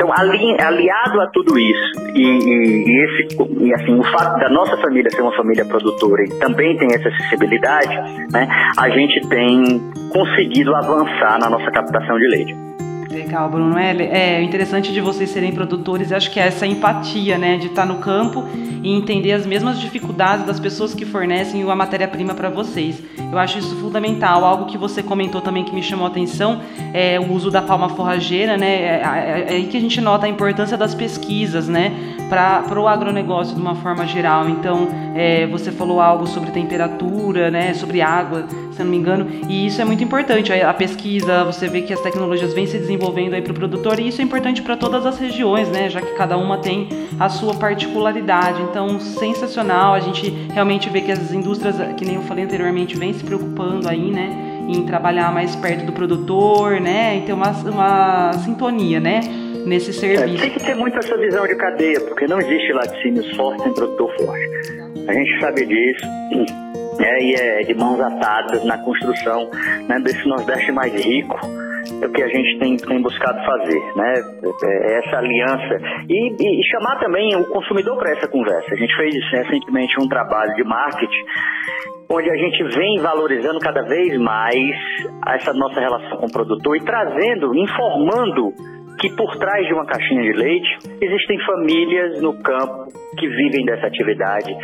Então, 0.00 0.10
ali, 0.16 0.56
aliado 0.58 1.20
a 1.20 1.26
tudo 1.26 1.58
isso, 1.58 2.10
e, 2.14 2.22
e, 2.22 2.84
e, 2.88 3.04
esse, 3.04 3.36
e 3.62 3.74
assim, 3.74 3.98
o 3.98 4.02
fato 4.04 4.40
da 4.40 4.48
nossa 4.48 4.74
família 4.78 5.10
ser 5.10 5.20
uma 5.20 5.36
família 5.36 5.62
produtora 5.66 6.22
e 6.24 6.38
também 6.38 6.74
tem 6.78 6.88
essa 6.88 7.06
acessibilidade, 7.06 7.94
né, 8.32 8.48
a 8.78 8.88
gente 8.88 9.28
tem 9.28 9.78
conseguido 10.10 10.74
avançar 10.74 11.38
na 11.38 11.50
nossa 11.50 11.70
captação 11.70 12.16
de 12.16 12.28
leite. 12.28 12.69
Legal, 13.10 13.50
Bruno. 13.50 13.76
É, 13.76 13.90
é 13.90 14.42
interessante 14.42 14.92
de 14.92 15.00
vocês 15.00 15.30
serem 15.30 15.50
produtores, 15.52 16.12
acho 16.12 16.30
que 16.30 16.38
é 16.38 16.46
essa 16.46 16.64
empatia, 16.64 17.36
né, 17.36 17.56
de 17.56 17.66
estar 17.66 17.84
no 17.84 17.96
campo 17.96 18.44
e 18.82 18.94
entender 18.94 19.32
as 19.32 19.44
mesmas 19.44 19.80
dificuldades 19.80 20.46
das 20.46 20.60
pessoas 20.60 20.94
que 20.94 21.04
fornecem 21.04 21.68
a 21.68 21.74
matéria-prima 21.74 22.34
para 22.34 22.48
vocês. 22.48 23.02
Eu 23.30 23.36
acho 23.36 23.58
isso 23.58 23.74
fundamental. 23.76 24.44
Algo 24.44 24.66
que 24.66 24.78
você 24.78 25.02
comentou 25.02 25.40
também 25.40 25.64
que 25.64 25.74
me 25.74 25.82
chamou 25.82 26.06
a 26.06 26.08
atenção 26.08 26.60
é 26.94 27.18
o 27.18 27.32
uso 27.32 27.50
da 27.50 27.60
palma 27.60 27.88
forrageira, 27.88 28.56
né? 28.56 28.68
É, 28.68 29.02
é, 29.02 29.44
é 29.48 29.52
aí 29.54 29.66
que 29.66 29.76
a 29.76 29.80
gente 29.80 30.00
nota 30.00 30.26
a 30.26 30.28
importância 30.28 30.76
das 30.76 30.94
pesquisas, 30.94 31.68
né, 31.68 31.92
para 32.28 32.80
o 32.80 32.86
agronegócio 32.86 33.56
de 33.56 33.60
uma 33.60 33.74
forma 33.74 34.06
geral. 34.06 34.48
Então, 34.48 34.88
é, 35.16 35.48
você 35.48 35.72
falou 35.72 36.00
algo 36.00 36.28
sobre 36.28 36.52
temperatura, 36.52 37.50
né, 37.50 37.74
sobre 37.74 38.00
água, 38.00 38.46
se 38.80 38.82
eu 38.82 38.86
não 38.86 38.92
me 38.92 38.98
engano, 38.98 39.26
e 39.48 39.66
isso 39.66 39.80
é 39.80 39.84
muito 39.84 40.02
importante. 40.02 40.52
A, 40.52 40.72
pesquisa, 40.72 41.44
você 41.44 41.68
vê 41.68 41.82
que 41.82 41.92
as 41.92 42.00
tecnologias 42.00 42.54
vêm 42.54 42.66
se 42.66 42.78
desenvolvendo 42.78 43.10
desenvolvendo 43.10 43.34
aí 43.34 43.42
para 43.42 43.52
o 43.52 43.54
produtor 43.54 43.98
e 43.98 44.08
isso 44.08 44.20
é 44.20 44.24
importante 44.24 44.62
para 44.62 44.76
todas 44.76 45.04
as 45.04 45.18
regiões, 45.18 45.68
né? 45.68 45.88
Já 45.88 46.00
que 46.00 46.12
cada 46.14 46.36
uma 46.36 46.58
tem 46.58 46.88
a 47.18 47.28
sua 47.28 47.54
particularidade. 47.54 48.62
Então, 48.62 49.00
sensacional. 49.00 49.94
A 49.94 50.00
gente 50.00 50.30
realmente 50.52 50.88
vê 50.88 51.00
que 51.00 51.10
as 51.10 51.32
indústrias, 51.32 51.76
que 51.96 52.04
nem 52.04 52.16
eu 52.16 52.22
falei 52.22 52.44
anteriormente, 52.44 52.96
vêm 52.96 53.12
se 53.12 53.24
preocupando 53.24 53.88
aí, 53.88 54.10
né? 54.10 54.66
Em 54.68 54.84
trabalhar 54.86 55.32
mais 55.32 55.56
perto 55.56 55.84
do 55.84 55.92
produtor, 55.92 56.80
né? 56.80 57.18
E 57.18 57.20
ter 57.22 57.32
uma, 57.32 57.50
uma 57.50 58.32
sintonia, 58.44 59.00
né? 59.00 59.20
Nesse 59.66 59.92
serviço. 59.92 60.42
É, 60.42 60.48
tem 60.48 60.50
que 60.50 60.64
ter 60.64 60.74
muito 60.74 60.98
essa 60.98 61.16
visão 61.18 61.46
de 61.46 61.54
cadeia, 61.54 62.00
porque 62.00 62.26
não 62.26 62.40
existe 62.40 62.72
laticínios 62.72 63.30
fortes 63.36 63.62
sem 63.62 63.74
produtor 63.74 64.10
forte. 64.16 64.48
A 65.06 65.12
gente 65.12 65.40
sabe 65.40 65.66
disso. 65.66 66.69
É, 67.00 67.22
e 67.22 67.34
é 67.34 67.60
de 67.60 67.74
mãos 67.74 68.00
atadas 68.00 68.64
na 68.64 68.78
construção 68.78 69.50
né, 69.88 69.98
desse 70.00 70.26
Nordeste 70.28 70.70
mais 70.72 70.92
rico 70.92 71.38
é 72.02 72.06
o 72.06 72.12
que 72.12 72.22
a 72.22 72.28
gente 72.28 72.58
tem, 72.58 72.76
tem 72.76 73.02
buscado 73.02 73.38
fazer, 73.44 73.80
né? 73.96 74.14
É, 74.64 74.92
é 74.92 74.98
essa 74.98 75.16
aliança 75.16 75.78
e, 76.08 76.60
e, 76.60 76.64
chamar 76.70 76.98
também 77.00 77.34
o 77.36 77.44
consumidor 77.46 77.96
para 77.98 78.12
essa 78.12 78.28
conversa. 78.28 78.72
A 78.72 78.76
gente 78.76 78.94
fez 78.96 79.14
recentemente 79.32 79.94
um 80.00 80.08
trabalho 80.08 80.54
de 80.54 80.64
marketing 80.64 81.24
onde 82.10 82.28
a 82.28 82.36
gente 82.36 82.64
vem 82.74 82.98
valorizando 83.00 83.58
cada 83.60 83.82
vez 83.82 84.18
mais 84.18 84.58
essa 85.28 85.52
nossa 85.52 85.80
relação 85.80 86.18
com 86.18 86.26
o 86.26 86.32
produtor 86.32 86.76
e 86.76 86.80
trazendo, 86.80 87.54
informando 87.56 88.52
que 88.98 89.08
por 89.16 89.36
trás 89.36 89.66
de 89.66 89.72
uma 89.72 89.86
caixinha 89.86 90.22
de 90.22 90.32
leite 90.32 90.78
existem 91.00 91.38
famílias 91.46 92.20
no 92.20 92.34
campo 92.42 92.92
que 93.16 93.28
vivem 93.28 93.64
dessa 93.64 93.86
atividade 93.86 94.54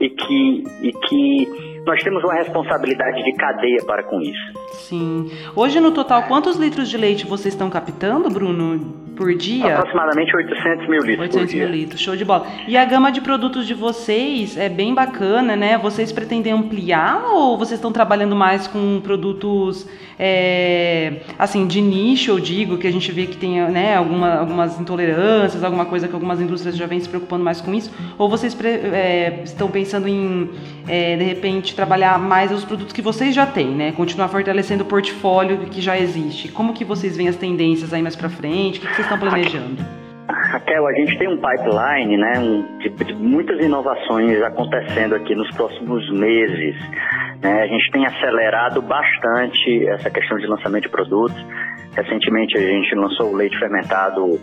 e 0.00 0.08
que, 0.08 0.64
e 0.82 0.92
que 0.92 1.75
nós 1.86 2.02
temos 2.02 2.22
uma 2.24 2.34
responsabilidade 2.34 3.22
de 3.22 3.32
cadeia 3.34 3.84
para 3.86 4.02
com 4.02 4.20
isso. 4.20 4.52
Sim. 4.72 5.30
Hoje, 5.54 5.78
no 5.80 5.92
total, 5.92 6.24
quantos 6.24 6.56
litros 6.56 6.88
de 6.88 6.96
leite 6.96 7.24
vocês 7.24 7.54
estão 7.54 7.70
captando, 7.70 8.28
Bruno? 8.28 9.05
Por 9.16 9.34
dia? 9.34 9.78
Aproximadamente 9.78 10.36
800 10.36 10.88
mil 10.88 11.02
litros 11.02 11.34
800 11.34 11.54
mil 11.54 11.68
litros, 11.68 12.00
show 12.00 12.14
de 12.14 12.24
bola. 12.24 12.46
E 12.68 12.76
a 12.76 12.84
gama 12.84 13.10
de 13.10 13.20
produtos 13.20 13.66
de 13.66 13.74
vocês 13.74 14.56
é 14.56 14.68
bem 14.68 14.94
bacana, 14.94 15.56
né? 15.56 15.78
Vocês 15.78 16.12
pretendem 16.12 16.52
ampliar 16.52 17.24
ou 17.24 17.56
vocês 17.56 17.78
estão 17.78 17.90
trabalhando 17.90 18.36
mais 18.36 18.66
com 18.66 19.00
produtos, 19.00 19.88
é, 20.18 21.22
assim, 21.38 21.66
de 21.66 21.80
nicho, 21.80 22.30
eu 22.30 22.38
digo, 22.38 22.78
que 22.78 22.86
a 22.86 22.92
gente 22.92 23.10
vê 23.10 23.26
que 23.26 23.36
tem 23.36 23.60
né, 23.70 23.96
alguma, 23.96 24.34
algumas 24.34 24.78
intolerâncias, 24.78 25.64
alguma 25.64 25.86
coisa 25.86 26.06
que 26.06 26.14
algumas 26.14 26.40
indústrias 26.40 26.76
já 26.76 26.86
vêm 26.86 27.00
se 27.00 27.08
preocupando 27.08 27.42
mais 27.42 27.60
com 27.60 27.72
isso? 27.74 27.90
Ou 28.18 28.28
vocês 28.28 28.56
é, 28.62 29.40
estão 29.44 29.68
pensando 29.68 30.06
em, 30.06 30.50
é, 30.86 31.16
de 31.16 31.24
repente, 31.24 31.74
trabalhar 31.74 32.18
mais 32.18 32.52
os 32.52 32.64
produtos 32.64 32.92
que 32.92 33.02
vocês 33.02 33.34
já 33.34 33.46
têm, 33.46 33.68
né? 33.68 33.92
Continuar 33.92 34.28
fortalecendo 34.28 34.84
o 34.84 34.86
portfólio 34.86 35.58
que 35.70 35.80
já 35.80 35.98
existe. 35.98 36.48
Como 36.48 36.74
que 36.74 36.84
vocês 36.84 37.16
veem 37.16 37.28
as 37.28 37.36
tendências 37.36 37.92
aí 37.92 38.02
mais 38.02 38.14
para 38.14 38.28
frente? 38.28 38.78
O 38.78 38.82
que, 38.82 38.88
que 38.88 38.94
vocês 38.94 39.05
estão 39.06 39.18
planejando? 39.18 39.96
Raquel, 40.28 40.86
a 40.86 40.92
gente 40.92 41.18
tem 41.18 41.28
um 41.28 41.36
pipeline, 41.36 42.16
né, 42.16 42.38
um, 42.38 42.78
de, 42.78 42.88
de, 42.90 43.14
muitas 43.14 43.58
inovações 43.64 44.42
acontecendo 44.42 45.14
aqui 45.14 45.34
nos 45.34 45.50
próximos 45.52 46.08
meses. 46.12 46.74
Né? 47.42 47.62
A 47.62 47.66
gente 47.66 47.90
tem 47.90 48.06
acelerado 48.06 48.82
bastante 48.82 49.86
essa 49.88 50.10
questão 50.10 50.36
de 50.38 50.46
lançamento 50.46 50.84
de 50.84 50.88
produtos. 50.88 51.36
Recentemente 51.94 52.56
a 52.56 52.60
gente 52.60 52.94
lançou 52.94 53.32
o 53.32 53.36
leite 53.36 53.58
fermentado 53.58 54.40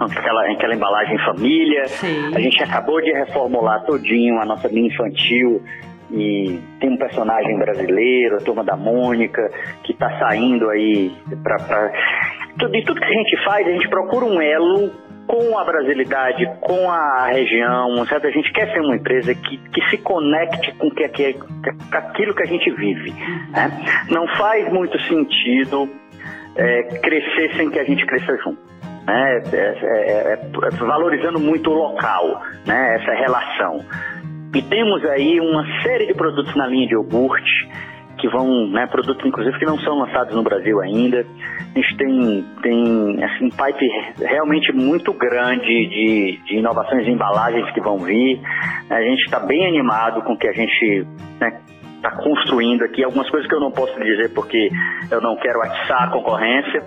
aquela, 0.00 0.50
aquela 0.52 0.74
embalagem 0.74 1.18
família. 1.24 1.88
Sim. 1.88 2.34
A 2.34 2.40
gente 2.40 2.62
acabou 2.62 3.00
de 3.00 3.12
reformular 3.12 3.84
todinho 3.84 4.40
a 4.40 4.44
nossa 4.44 4.68
linha 4.68 4.88
infantil 4.88 5.62
e 6.10 6.60
tem 6.80 6.90
um 6.90 6.96
personagem 6.96 7.58
brasileiro, 7.58 8.36
a 8.36 8.40
turma 8.40 8.62
da 8.62 8.76
Mônica, 8.76 9.50
que 9.82 9.92
está 9.92 10.18
saindo 10.18 10.68
aí 10.70 11.12
para 11.42 11.92
de 12.56 12.84
tudo 12.84 13.00
que 13.00 13.06
a 13.06 13.12
gente 13.12 13.44
faz, 13.44 13.66
a 13.66 13.70
gente 13.70 13.88
procura 13.88 14.24
um 14.24 14.40
elo 14.40 14.90
com 15.26 15.58
a 15.58 15.64
brasilidade, 15.64 16.46
com 16.60 16.90
a 16.90 17.26
região, 17.28 18.04
certo? 18.06 18.26
A 18.26 18.30
gente 18.30 18.52
quer 18.52 18.70
ser 18.72 18.80
uma 18.80 18.96
empresa 18.96 19.34
que, 19.34 19.56
que 19.56 19.90
se 19.90 19.98
conecte 19.98 20.72
com, 20.74 20.90
que, 20.90 21.08
que, 21.08 21.36
aquilo 21.92 22.34
que 22.34 22.42
a 22.42 22.46
gente 22.46 22.70
vive. 22.72 23.12
Né? 23.50 23.70
Não 24.10 24.26
faz 24.36 24.70
muito 24.72 25.00
sentido 25.02 25.88
é, 26.56 26.82
crescer 26.98 27.56
sem 27.56 27.70
que 27.70 27.78
a 27.78 27.84
gente 27.84 28.04
cresça 28.06 28.36
junto. 28.44 28.58
Né? 29.06 29.42
É, 29.52 29.56
é, 29.56 30.32
é, 30.34 30.70
valorizando 30.76 31.40
muito 31.40 31.70
o 31.70 31.74
local, 31.74 32.42
né? 32.66 32.96
essa 32.96 33.12
relação. 33.12 33.84
E 34.54 34.62
temos 34.62 35.04
aí 35.06 35.40
uma 35.40 35.64
série 35.82 36.06
de 36.06 36.14
produtos 36.14 36.54
na 36.54 36.66
linha 36.66 36.86
de 36.86 36.94
iogurte, 36.94 37.68
que 38.18 38.28
vão, 38.28 38.68
né, 38.68 38.86
produtos 38.86 39.24
inclusive 39.24 39.58
que 39.58 39.64
não 39.64 39.78
são 39.78 39.98
lançados 39.98 40.34
no 40.34 40.42
Brasil 40.42 40.80
ainda. 40.80 41.24
A 41.74 41.78
gente 41.78 41.96
tem, 41.96 42.44
tem 42.62 43.24
assim, 43.24 43.46
um 43.46 43.50
pipe 43.50 43.88
realmente 44.18 44.72
muito 44.72 45.12
grande 45.12 45.66
de, 45.66 46.40
de 46.44 46.56
inovações 46.56 47.04
de 47.04 47.10
embalagens 47.10 47.70
que 47.72 47.80
vão 47.80 47.98
vir. 47.98 48.40
A 48.90 49.02
gente 49.02 49.24
está 49.24 49.40
bem 49.40 49.66
animado 49.66 50.22
com 50.22 50.34
o 50.34 50.38
que 50.38 50.48
a 50.48 50.52
gente 50.52 51.06
né, 51.40 51.60
está 51.96 52.10
construindo 52.22 52.84
aqui. 52.84 53.02
Algumas 53.02 53.28
coisas 53.30 53.48
que 53.48 53.54
eu 53.54 53.60
não 53.60 53.70
posso 53.70 53.98
dizer 53.98 54.32
porque 54.34 54.68
eu 55.10 55.20
não 55.20 55.36
quero 55.36 55.60
atiçar 55.62 56.04
a 56.04 56.10
concorrência, 56.10 56.82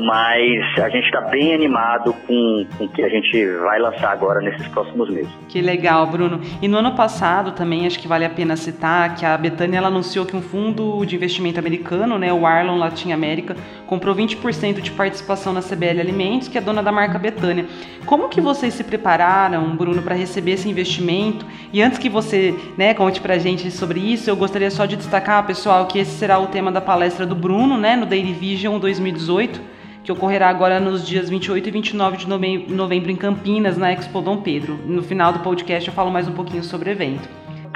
mas 0.00 0.78
a 0.78 0.88
gente 0.88 1.04
está 1.04 1.20
bem 1.22 1.54
animado 1.54 2.12
com, 2.26 2.66
com 2.76 2.84
o 2.84 2.88
que 2.88 3.02
a 3.02 3.08
gente 3.08 3.46
vai 3.58 3.78
lançar 3.78 4.10
agora 4.10 4.40
nesses 4.40 4.66
próximos 4.68 5.08
meses. 5.10 5.30
Que 5.48 5.60
legal, 5.60 6.06
Bruno. 6.06 6.40
E 6.60 6.68
no 6.68 6.78
ano 6.78 6.92
passado 6.92 7.52
também 7.52 7.86
acho 7.86 7.98
que 7.98 8.08
vale 8.08 8.24
a 8.24 8.30
pena 8.30 8.56
citar 8.56 9.14
que 9.14 9.24
a 9.24 9.36
Betânia 9.36 9.80
anunciou 9.80 10.26
que 10.26 10.36
um 10.36 10.42
fundo 10.42 11.04
de 11.04 11.16
investimento 11.16 11.58
americano, 11.58 12.18
né, 12.18 12.32
o 12.32 12.46
Arlon 12.46 12.76
Latin 12.76 13.12
America, 13.12 13.56
comprou 13.86 14.14
20% 14.14 14.80
de 14.80 14.90
participação 14.90 15.52
na 15.52 15.62
CBL 15.62 16.00
Alimentos, 16.00 16.48
que 16.48 16.58
é 16.58 16.60
dona 16.60 16.82
da 16.82 16.92
marca 16.92 17.18
Betânia. 17.18 17.66
Como 18.04 18.28
que 18.28 18.40
vocês 18.40 18.74
se 18.74 18.84
prepararam, 18.84 19.76
Bruno, 19.76 20.02
para 20.02 20.14
receber 20.14 20.52
esse 20.52 20.68
investimento? 20.68 21.46
E 21.72 21.82
antes 21.82 21.98
que 21.98 22.08
você 22.08 22.54
né, 22.76 22.94
conte 22.94 23.20
para 23.20 23.34
a 23.34 23.38
gente 23.38 23.70
sobre 23.70 24.00
isso, 24.00 24.28
eu 24.28 24.36
gostaria 24.36 24.70
só 24.70 24.86
de 24.86 24.96
destacar, 24.96 25.46
pessoal, 25.46 25.86
que 25.86 25.98
esse 25.98 26.12
será 26.12 26.38
o 26.38 26.46
tema 26.46 26.72
da 26.72 26.80
palestra 26.80 27.24
do 27.24 27.34
Bruno, 27.34 27.78
né, 27.78 27.96
no 27.96 28.06
Daily 28.06 28.32
Vision 28.32 28.78
2018 28.78 29.67
que 30.08 30.12
ocorrerá 30.12 30.48
agora 30.48 30.80
nos 30.80 31.06
dias 31.06 31.28
28 31.28 31.68
e 31.68 31.70
29 31.70 32.16
de 32.16 32.26
novembro 32.26 33.10
em 33.10 33.16
Campinas, 33.16 33.76
na 33.76 33.92
Expo 33.92 34.22
Dom 34.22 34.38
Pedro. 34.38 34.78
No 34.86 35.02
final 35.02 35.34
do 35.34 35.40
podcast 35.40 35.86
eu 35.86 35.94
falo 35.94 36.10
mais 36.10 36.26
um 36.26 36.32
pouquinho 36.32 36.64
sobre 36.64 36.88
o 36.88 36.92
evento. 36.92 37.28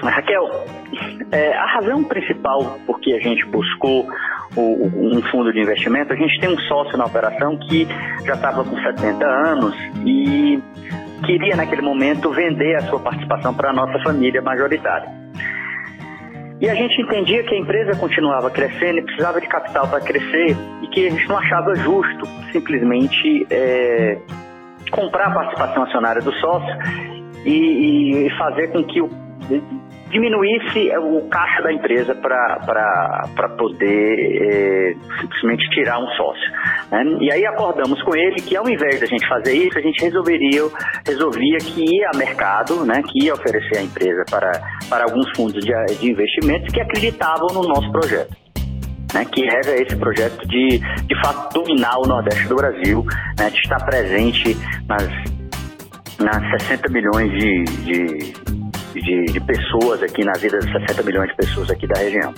Raquel, 0.02 0.64
é, 1.30 1.54
a 1.54 1.66
razão 1.66 2.02
principal 2.04 2.78
por 2.86 3.00
que 3.00 3.12
a 3.12 3.20
gente 3.20 3.44
buscou 3.48 4.08
o, 4.56 4.86
um 4.86 5.20
fundo 5.30 5.52
de 5.52 5.60
investimento, 5.60 6.14
a 6.14 6.16
gente 6.16 6.40
tem 6.40 6.48
um 6.48 6.58
sócio 6.60 6.96
na 6.96 7.04
operação 7.04 7.58
que 7.58 7.86
já 8.24 8.32
estava 8.32 8.64
com 8.64 8.80
70 8.80 9.26
anos 9.26 9.76
e 10.06 10.58
queria 11.26 11.54
naquele 11.54 11.82
momento 11.82 12.32
vender 12.32 12.76
a 12.76 12.80
sua 12.88 12.98
participação 12.98 13.52
para 13.52 13.68
a 13.68 13.72
nossa 13.74 14.02
família 14.02 14.40
majoritária. 14.40 15.06
E 16.62 16.70
a 16.70 16.76
gente 16.76 17.02
entendia 17.02 17.42
que 17.42 17.56
a 17.56 17.58
empresa 17.58 17.98
continuava 17.98 18.48
crescendo 18.48 19.00
e 19.00 19.02
precisava 19.02 19.40
de 19.40 19.48
capital 19.48 19.88
para 19.88 20.00
crescer 20.00 20.56
e 20.80 20.86
que 20.86 21.08
a 21.08 21.10
gente 21.10 21.28
não 21.28 21.36
achava 21.36 21.74
justo 21.74 22.24
simplesmente 22.52 23.44
é, 23.50 24.16
comprar 24.92 25.26
a 25.26 25.30
participação 25.32 25.82
acionária 25.82 26.22
do 26.22 26.32
sócio 26.34 26.78
e, 27.44 28.26
e 28.28 28.38
fazer 28.38 28.68
com 28.68 28.84
que 28.84 29.02
o 29.02 29.10
diminuísse 30.12 30.90
o 30.98 31.26
caixa 31.28 31.62
da 31.62 31.72
empresa 31.72 32.14
para 32.14 33.48
poder 33.58 34.18
é, 34.42 34.94
simplesmente 35.20 35.68
tirar 35.70 35.98
um 35.98 36.06
sócio. 36.08 36.52
Né? 36.90 37.02
E 37.20 37.32
aí 37.32 37.46
acordamos 37.46 38.00
com 38.02 38.14
ele 38.14 38.36
que 38.36 38.54
ao 38.54 38.68
invés 38.68 39.00
da 39.00 39.06
gente 39.06 39.26
fazer 39.26 39.54
isso, 39.54 39.78
a 39.78 39.80
gente 39.80 40.04
resolveria, 40.04 40.62
resolvia 41.06 41.58
que 41.58 41.96
ia 41.96 42.10
a 42.14 42.18
mercado, 42.18 42.84
né, 42.84 43.02
que 43.08 43.24
ia 43.24 43.32
oferecer 43.32 43.78
a 43.78 43.82
empresa 43.82 44.22
para, 44.30 44.52
para 44.88 45.04
alguns 45.04 45.26
fundos 45.34 45.64
de, 45.64 45.72
de 45.98 46.10
investimentos 46.10 46.72
que 46.72 46.80
acreditavam 46.80 47.48
no 47.54 47.62
nosso 47.62 47.90
projeto. 47.90 48.36
Né, 49.14 49.26
que 49.30 49.42
é 49.42 49.82
esse 49.82 49.96
projeto 49.96 50.46
de, 50.48 50.78
de 50.78 51.20
fato, 51.22 51.52
dominar 51.52 51.98
o 51.98 52.06
Nordeste 52.06 52.48
do 52.48 52.56
Brasil, 52.56 53.04
né, 53.38 53.50
de 53.50 53.58
estar 53.58 53.84
presente 53.84 54.56
nas, 54.88 55.06
nas 56.18 56.62
60 56.62 56.90
milhões 56.90 57.30
de, 57.32 57.64
de, 57.84 58.51
de, 59.00 59.24
de 59.32 59.40
pessoas 59.40 60.02
aqui, 60.02 60.24
na 60.24 60.32
vida 60.38 60.58
de 60.58 60.70
60 60.70 61.02
milhões 61.02 61.28
de 61.30 61.36
pessoas 61.36 61.70
aqui 61.70 61.86
da 61.86 61.98
região. 61.98 62.34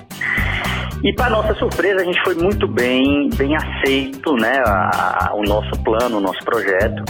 E 1.03 1.13
para 1.15 1.31
nossa 1.31 1.55
surpresa, 1.55 2.01
a 2.01 2.05
gente 2.05 2.23
foi 2.25 2.35
muito 2.35 2.67
bem, 2.67 3.29
bem 3.37 3.55
aceito, 3.55 4.35
né, 4.37 4.63
a, 4.67 5.29
a, 5.29 5.35
o 5.35 5.43
nosso 5.43 5.71
plano, 5.83 6.19
o 6.19 6.21
nosso 6.21 6.43
projeto. 6.45 7.05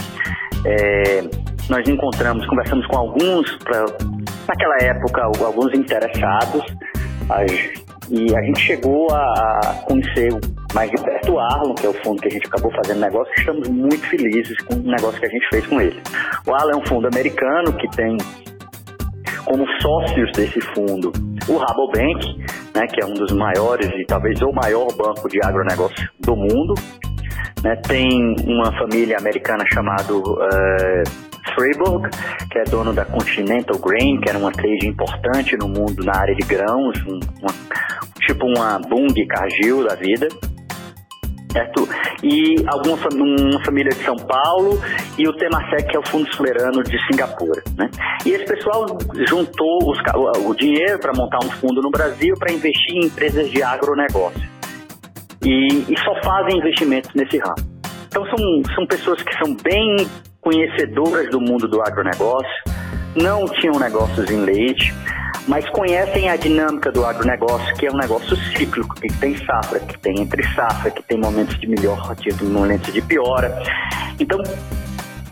É, 0.65 1.21
nós 1.69 1.87
encontramos, 1.87 2.45
conversamos 2.47 2.85
com 2.87 2.97
alguns, 2.97 3.57
pra, 3.63 3.85
naquela 4.47 4.77
época, 4.81 5.23
alguns 5.23 5.73
interessados, 5.73 6.63
a, 7.29 7.45
e 8.09 8.35
a 8.35 8.41
gente 8.41 8.59
chegou 8.59 9.07
a, 9.11 9.83
conhecer 9.87 10.29
mais 10.73 10.91
de 10.91 11.01
perto 11.01 11.33
o 11.33 11.39
Arlon, 11.39 11.73
que 11.73 11.85
é 11.85 11.89
o 11.89 11.93
fundo 12.03 12.21
que 12.21 12.27
a 12.27 12.31
gente 12.31 12.47
acabou 12.47 12.71
fazendo 12.71 12.99
negócio, 12.99 13.31
estamos 13.37 13.67
muito 13.69 14.05
felizes 14.07 14.57
com 14.65 14.75
o 14.75 14.83
negócio 14.83 15.19
que 15.19 15.25
a 15.25 15.29
gente 15.29 15.47
fez 15.49 15.65
com 15.67 15.79
ele. 15.81 15.99
O 16.45 16.53
Arlon 16.53 16.71
é 16.71 16.75
um 16.75 16.85
fundo 16.85 17.07
americano 17.07 17.73
que 17.73 17.87
tem 17.95 18.17
como 19.45 19.65
sócios 19.81 20.31
desse 20.33 20.59
fundo 20.73 21.11
o 21.47 21.57
Rabobank, 21.57 22.37
né, 22.73 22.87
que 22.87 23.03
é 23.03 23.05
um 23.05 23.13
dos 23.13 23.31
maiores 23.31 23.87
e 23.87 24.05
talvez 24.05 24.41
o 24.41 24.51
maior 24.51 24.87
banco 24.97 25.27
de 25.29 25.39
agronegócio 25.43 26.09
do 26.19 26.35
mundo. 26.35 26.73
Né, 27.63 27.75
tem 27.87 28.35
uma 28.45 28.71
família 28.77 29.17
americana 29.17 29.63
chamada 29.73 30.13
uh, 30.13 31.03
Freiburg, 31.53 32.09
que 32.51 32.59
é 32.59 32.63
dono 32.63 32.93
da 32.93 33.05
Continental 33.05 33.79
Grain, 33.79 34.19
que 34.19 34.29
era 34.29 34.37
uma 34.37 34.51
trade 34.51 34.87
importante 34.87 35.55
no 35.57 35.67
mundo 35.67 36.03
na 36.03 36.15
área 36.15 36.35
de 36.35 36.45
grãos, 36.45 36.97
um, 37.07 37.19
uma, 37.41 37.53
tipo 38.19 38.45
uma 38.45 38.79
Bung 38.79 39.13
Cargill 39.27 39.87
da 39.87 39.95
vida 39.95 40.27
certo? 41.55 41.87
E 42.21 42.55
alguma 42.67 42.97
uma 43.15 43.63
família 43.63 43.89
de 43.89 44.03
São 44.03 44.15
Paulo 44.15 44.77
e 45.17 45.27
o 45.27 45.33
Temasek, 45.33 45.87
que 45.87 45.95
é 45.95 45.99
o 45.99 46.07
Fundo 46.07 46.31
Soberano 46.35 46.83
de 46.83 46.97
Singapura, 47.07 47.63
né? 47.77 47.89
E 48.25 48.31
esse 48.31 48.45
pessoal 48.45 48.85
juntou 49.27 49.79
os, 49.89 49.97
o, 50.45 50.53
dinheiro 50.53 50.99
para 50.99 51.13
montar 51.15 51.39
um 51.43 51.49
fundo 51.49 51.81
no 51.81 51.89
Brasil 51.89 52.35
para 52.37 52.51
investir 52.51 52.95
em 52.95 53.05
empresas 53.05 53.49
de 53.49 53.63
agronegócio. 53.63 54.49
E, 55.43 55.85
e 55.87 55.99
só 55.99 56.13
fazem 56.23 56.57
investimentos 56.57 57.11
nesse 57.15 57.37
ramo. 57.37 57.75
Então 58.07 58.25
são, 58.25 58.75
são 58.75 58.85
pessoas 58.87 59.21
que 59.21 59.33
são 59.37 59.55
bem 59.63 60.07
conhecedoras 60.41 61.29
do 61.29 61.39
mundo 61.39 61.67
do 61.67 61.81
agronegócio, 61.81 62.63
não 63.15 63.45
tinham 63.45 63.79
negócios 63.79 64.29
em 64.29 64.41
leite, 64.41 64.93
mas 65.47 65.67
conhecem 65.69 66.29
a 66.29 66.35
dinâmica 66.35 66.91
do 66.91 67.05
agronegócio, 67.05 67.75
que 67.75 67.85
é 67.85 67.91
um 67.91 67.97
negócio 67.97 68.35
cíclico, 68.35 68.95
que 68.95 69.07
tem 69.19 69.37
safra, 69.37 69.79
que 69.79 69.97
tem 69.99 70.21
entre 70.21 70.43
safra, 70.53 70.91
que 70.91 71.03
tem 71.03 71.19
momentos 71.19 71.59
de 71.59 71.67
melhor, 71.67 72.15
momentos 72.43 72.93
de 72.93 73.01
piora. 73.01 73.61
Então, 74.19 74.39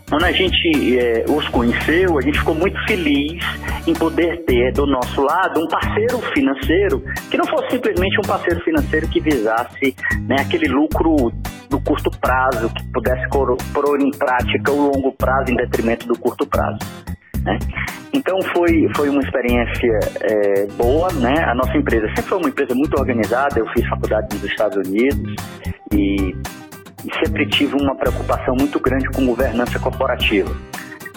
quando 0.09 0.25
a 0.25 0.31
gente 0.31 0.99
é, 0.99 1.25
os 1.27 1.47
conheceu, 1.49 2.19
a 2.19 2.21
gente 2.21 2.37
ficou 2.37 2.53
muito 2.53 2.77
feliz 2.85 3.43
em 3.87 3.93
poder 3.93 4.43
ter 4.45 4.71
do 4.73 4.85
nosso 4.85 5.21
lado 5.21 5.59
um 5.59 5.67
parceiro 5.67 6.19
financeiro 6.33 7.03
que 7.31 7.37
não 7.37 7.45
fosse 7.47 7.71
simplesmente 7.71 8.19
um 8.19 8.27
parceiro 8.27 8.63
financeiro 8.63 9.07
que 9.07 9.19
visasse 9.19 9.95
né, 10.27 10.35
aquele 10.39 10.67
lucro 10.67 11.31
do 11.67 11.81
curto 11.81 12.11
prazo, 12.19 12.69
que 12.69 12.83
pudesse 12.91 13.27
pôr 13.29 13.57
em 13.99 14.11
prática 14.11 14.71
o 14.71 14.91
longo 14.93 15.11
prazo 15.13 15.51
em 15.51 15.55
detrimento 15.55 16.07
do 16.07 16.15
curto 16.19 16.45
prazo. 16.45 16.77
Né? 17.43 17.57
Então 18.13 18.39
foi, 18.53 18.87
foi 18.95 19.09
uma 19.09 19.21
experiência 19.21 19.99
é, 20.21 20.65
boa, 20.77 21.11
né? 21.13 21.43
A 21.45 21.55
nossa 21.55 21.75
empresa 21.75 22.05
sempre 22.09 22.23
foi 22.23 22.37
uma 22.37 22.49
empresa 22.49 22.75
muito 22.75 22.97
organizada. 22.99 23.59
Eu 23.59 23.65
fiz 23.75 23.87
faculdade 23.87 24.27
nos 24.35 24.43
Estados 24.43 24.87
Unidos 24.87 25.35
e, 25.91 26.35
e 27.05 27.25
sempre 27.25 27.47
tive 27.47 27.75
uma 27.75 27.95
preocupação 27.95 28.55
muito 28.55 28.79
grande 28.79 29.09
com 29.09 29.25
governança 29.25 29.79
corporativa 29.79 30.55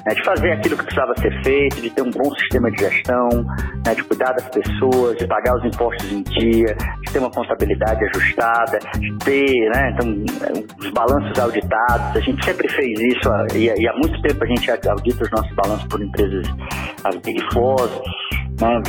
né, 0.06 0.14
de 0.14 0.24
fazer 0.24 0.52
aquilo 0.52 0.76
que 0.76 0.84
precisava 0.84 1.12
ser 1.18 1.42
feito, 1.42 1.80
de 1.80 1.90
ter 1.90 2.02
um 2.02 2.10
bom 2.10 2.30
sistema 2.36 2.70
de 2.70 2.78
gestão, 2.78 3.28
né, 3.84 3.94
de 3.94 4.04
cuidar 4.04 4.32
das 4.32 4.48
pessoas, 4.48 5.16
de 5.18 5.26
pagar 5.26 5.56
os 5.56 5.64
impostos 5.64 6.12
em 6.12 6.22
dia, 6.22 6.76
de 7.04 7.12
ter 7.12 7.18
uma 7.18 7.30
contabilidade 7.30 8.04
ajustada, 8.04 8.78
de 8.98 9.18
ter 9.18 9.70
né, 9.74 9.94
então, 9.94 10.24
os 10.78 10.90
balanços 10.90 11.38
auditados. 11.38 12.16
A 12.16 12.20
gente 12.20 12.44
sempre 12.44 12.68
fez 12.68 13.00
isso 13.00 13.28
e, 13.54 13.66
e 13.66 13.88
há 13.88 13.92
muito 13.94 14.20
tempo 14.22 14.44
a 14.44 14.46
gente 14.46 14.70
audita 14.70 15.24
os 15.24 15.30
nossos 15.30 15.54
balanços 15.56 15.86
por 15.88 16.00
empresas, 16.00 16.46
as 17.04 17.16
Big 17.16 17.42
Four. 17.52 17.90
Né, 18.60 18.80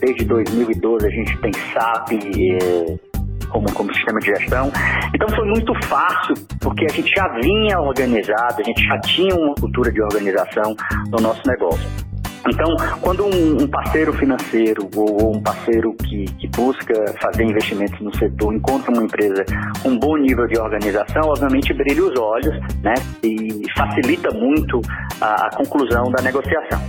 desde 0.00 0.24
2012 0.24 1.06
a 1.06 1.10
gente 1.10 1.38
tem 1.40 1.52
SAP. 1.52 2.12
Eh, 2.12 3.09
como, 3.50 3.72
como 3.72 3.92
sistema 3.94 4.18
de 4.20 4.26
gestão. 4.26 4.70
Então 5.14 5.28
foi 5.36 5.46
muito 5.46 5.72
fácil, 5.86 6.34
porque 6.60 6.86
a 6.86 6.92
gente 6.92 7.10
já 7.14 7.28
vinha 7.40 7.78
organizado, 7.80 8.60
a 8.60 8.64
gente 8.64 8.82
já 8.84 8.98
tinha 9.00 9.34
uma 9.34 9.54
cultura 9.54 9.92
de 9.92 10.02
organização 10.02 10.74
no 11.10 11.20
nosso 11.20 11.42
negócio. 11.46 12.10
Então, 12.48 12.74
quando 13.00 13.26
um, 13.26 13.68
parceiro 13.68 14.12
financeiro 14.14 14.88
ou 14.96 15.36
um 15.36 15.42
parceiro 15.42 15.94
que, 15.94 16.24
que, 16.24 16.48
busca 16.48 16.94
fazer 17.20 17.44
investimentos 17.44 18.00
no 18.00 18.14
setor 18.16 18.54
encontra 18.54 18.90
uma 18.90 19.04
empresa 19.04 19.44
com 19.82 19.90
um 19.90 19.98
bom 19.98 20.16
nível 20.16 20.46
de 20.46 20.58
organização, 20.58 21.22
obviamente 21.26 21.74
brilha 21.74 22.02
os 22.02 22.18
olhos 22.18 22.54
né, 22.82 22.94
e 23.22 23.62
facilita 23.76 24.30
muito 24.32 24.80
a 25.20 25.50
conclusão 25.54 26.10
da 26.10 26.22
negociação. 26.22 26.80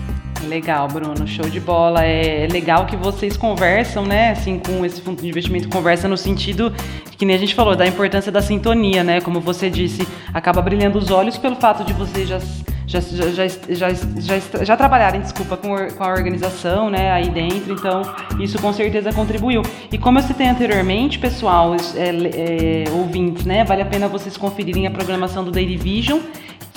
Legal, 0.47 0.88
Bruno, 0.88 1.27
show 1.27 1.49
de 1.49 1.60
bola. 1.60 2.04
É 2.04 2.47
legal 2.51 2.86
que 2.86 2.95
vocês 2.95 3.38
conversam, 3.38 4.06
né? 4.06 4.32
Assim, 4.32 4.60
com 4.60 4.86
esse 4.86 5.01
fundo 5.01 5.21
de 5.21 5.27
investimento, 5.30 5.69
conversa 5.69 6.08
no 6.08 6.17
sentido 6.17 6.73
que 7.17 7.25
nem 7.25 7.36
a 7.36 7.39
gente 7.39 7.54
falou, 7.54 7.75
da 7.75 7.86
importância 7.86 8.32
da 8.32 8.41
sintonia, 8.41 9.04
né? 9.04 9.21
Como 9.21 9.39
você 9.39 9.69
disse, 9.69 10.08
acaba 10.34 10.60
brilhando 10.60 10.97
os 10.97 11.12
olhos 11.12 11.38
pelo 11.38 11.56
fato 11.56 11.84
de 11.84 11.93
vocês 11.93 12.27
já 12.27 12.39
já, 12.88 12.99
já, 12.99 13.47
já, 13.47 13.89
já, 13.89 14.63
já 14.65 14.75
trabalharem, 14.75 15.21
desculpa, 15.21 15.56
com, 15.56 15.69
com 15.95 16.04
a 16.04 16.12
organização, 16.12 16.89
né, 16.89 17.10
aí 17.12 17.30
dentro, 17.30 17.73
então 17.73 18.01
isso 18.38 18.60
com 18.62 18.73
certeza 18.73 19.13
contribuiu. 19.13 19.62
E 19.89 19.97
como 19.97 20.19
eu 20.19 20.23
citei 20.23 20.47
anteriormente, 20.47 21.17
pessoal, 21.17 21.73
é, 21.73 22.86
é, 22.86 22.91
ouvintes, 22.91 23.45
né, 23.45 23.63
vale 23.63 23.82
a 23.82 23.86
pena 23.86 24.10
vocês 24.10 24.36
conferirem 24.36 24.88
a 24.88 24.91
programação 24.91 25.43
do 25.43 25.51
Daily 25.51 25.77
Vision, 25.77 26.19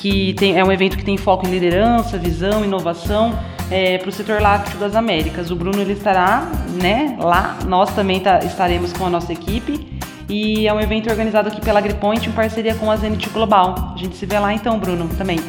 que 0.04 0.34
tem, 0.34 0.58
é 0.58 0.62
um 0.62 0.70
evento 0.70 0.98
que 0.98 1.04
tem 1.04 1.16
foco 1.16 1.46
em 1.46 1.50
liderança, 1.50 2.18
visão, 2.18 2.62
inovação 2.62 3.38
é, 3.70 3.96
para 3.96 4.10
o 4.10 4.12
setor 4.12 4.38
lácteo 4.38 4.78
das 4.78 4.94
Américas. 4.94 5.50
O 5.50 5.56
Bruno 5.56 5.80
ele 5.80 5.94
estará 5.94 6.46
né, 6.82 7.16
lá, 7.18 7.56
nós 7.66 7.90
também 7.94 8.20
tá, 8.20 8.40
estaremos 8.40 8.92
com 8.92 9.06
a 9.06 9.08
nossa 9.08 9.32
equipe. 9.32 9.98
E 10.28 10.68
é 10.68 10.74
um 10.74 10.80
evento 10.80 11.08
organizado 11.08 11.48
aqui 11.48 11.58
pela 11.58 11.78
AgriPoint 11.78 12.28
em 12.28 12.32
parceria 12.32 12.74
com 12.74 12.90
a 12.90 12.96
Zenit 12.96 13.30
Global. 13.30 13.94
A 13.94 13.98
gente 13.98 14.14
se 14.16 14.26
vê 14.26 14.38
lá 14.38 14.52
então, 14.52 14.78
Bruno, 14.78 15.08
também. 15.16 15.38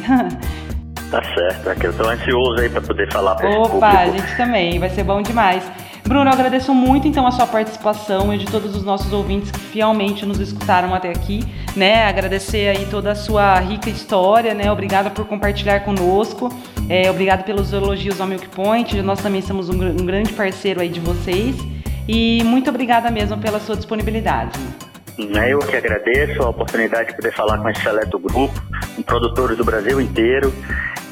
Tá 1.08 1.22
certo, 1.22 1.68
Raquel. 1.68 1.90
Estou 1.92 2.08
ansioso 2.08 2.60
aí 2.60 2.68
para 2.68 2.80
poder 2.80 3.12
falar 3.12 3.36
para 3.36 3.48
Opa, 3.48 3.86
a 3.86 4.10
gente 4.10 4.36
também, 4.36 4.76
vai 4.80 4.90
ser 4.90 5.04
bom 5.04 5.22
demais. 5.22 5.62
Bruno, 6.06 6.30
eu 6.30 6.32
agradeço 6.32 6.72
muito 6.72 7.08
então 7.08 7.26
a 7.26 7.32
sua 7.32 7.48
participação 7.48 8.32
e 8.32 8.38
de 8.38 8.46
todos 8.46 8.76
os 8.76 8.84
nossos 8.84 9.12
ouvintes 9.12 9.50
que 9.50 9.58
fielmente 9.58 10.24
nos 10.24 10.38
escutaram 10.38 10.94
até 10.94 11.08
aqui, 11.08 11.40
né? 11.74 12.04
Agradecer 12.04 12.68
aí 12.68 12.86
toda 12.86 13.10
a 13.10 13.14
sua 13.16 13.58
rica 13.58 13.90
história, 13.90 14.54
né? 14.54 14.70
Obrigada 14.70 15.10
por 15.10 15.26
compartilhar 15.26 15.80
conosco. 15.80 16.48
É, 16.88 17.10
obrigado 17.10 17.42
pelos 17.42 17.72
elogios 17.72 18.20
ao 18.20 18.26
Milk 18.28 18.48
Point. 18.50 19.02
Nós 19.02 19.20
também 19.20 19.42
somos 19.42 19.68
um, 19.68 19.74
um 19.74 20.06
grande 20.06 20.32
parceiro 20.32 20.80
aí 20.80 20.88
de 20.88 21.00
vocês. 21.00 21.56
E 22.06 22.40
muito 22.44 22.70
obrigada 22.70 23.10
mesmo 23.10 23.36
pela 23.38 23.58
sua 23.58 23.74
disponibilidade. 23.74 24.56
Né, 25.18 25.52
eu 25.52 25.58
que 25.58 25.74
agradeço 25.74 26.40
a 26.40 26.50
oportunidade 26.50 27.08
de 27.08 27.16
poder 27.16 27.32
falar 27.32 27.58
com 27.58 27.68
esse 27.68 27.80
seleto 27.80 28.16
grupo, 28.18 28.62
com 28.94 29.02
produtores 29.02 29.56
do 29.56 29.64
Brasil 29.64 30.00
inteiro 30.00 30.52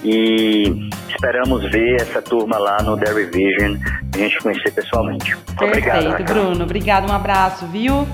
e 0.04 0.88
esperamos 1.08 1.62
ver 1.70 1.96
essa 2.00 2.20
turma 2.20 2.58
lá 2.58 2.82
no 2.82 2.96
Dairy 2.96 3.24
Vision 3.24 3.76
a 4.14 4.18
gente 4.18 4.38
conhecer 4.38 4.70
pessoalmente. 4.72 5.36
Perfeito, 5.58 5.88
Obrigado, 5.88 6.24
Bruno. 6.24 6.64
Obrigado, 6.64 7.10
um 7.10 7.14
abraço, 7.14 7.66
viu? 7.66 8.06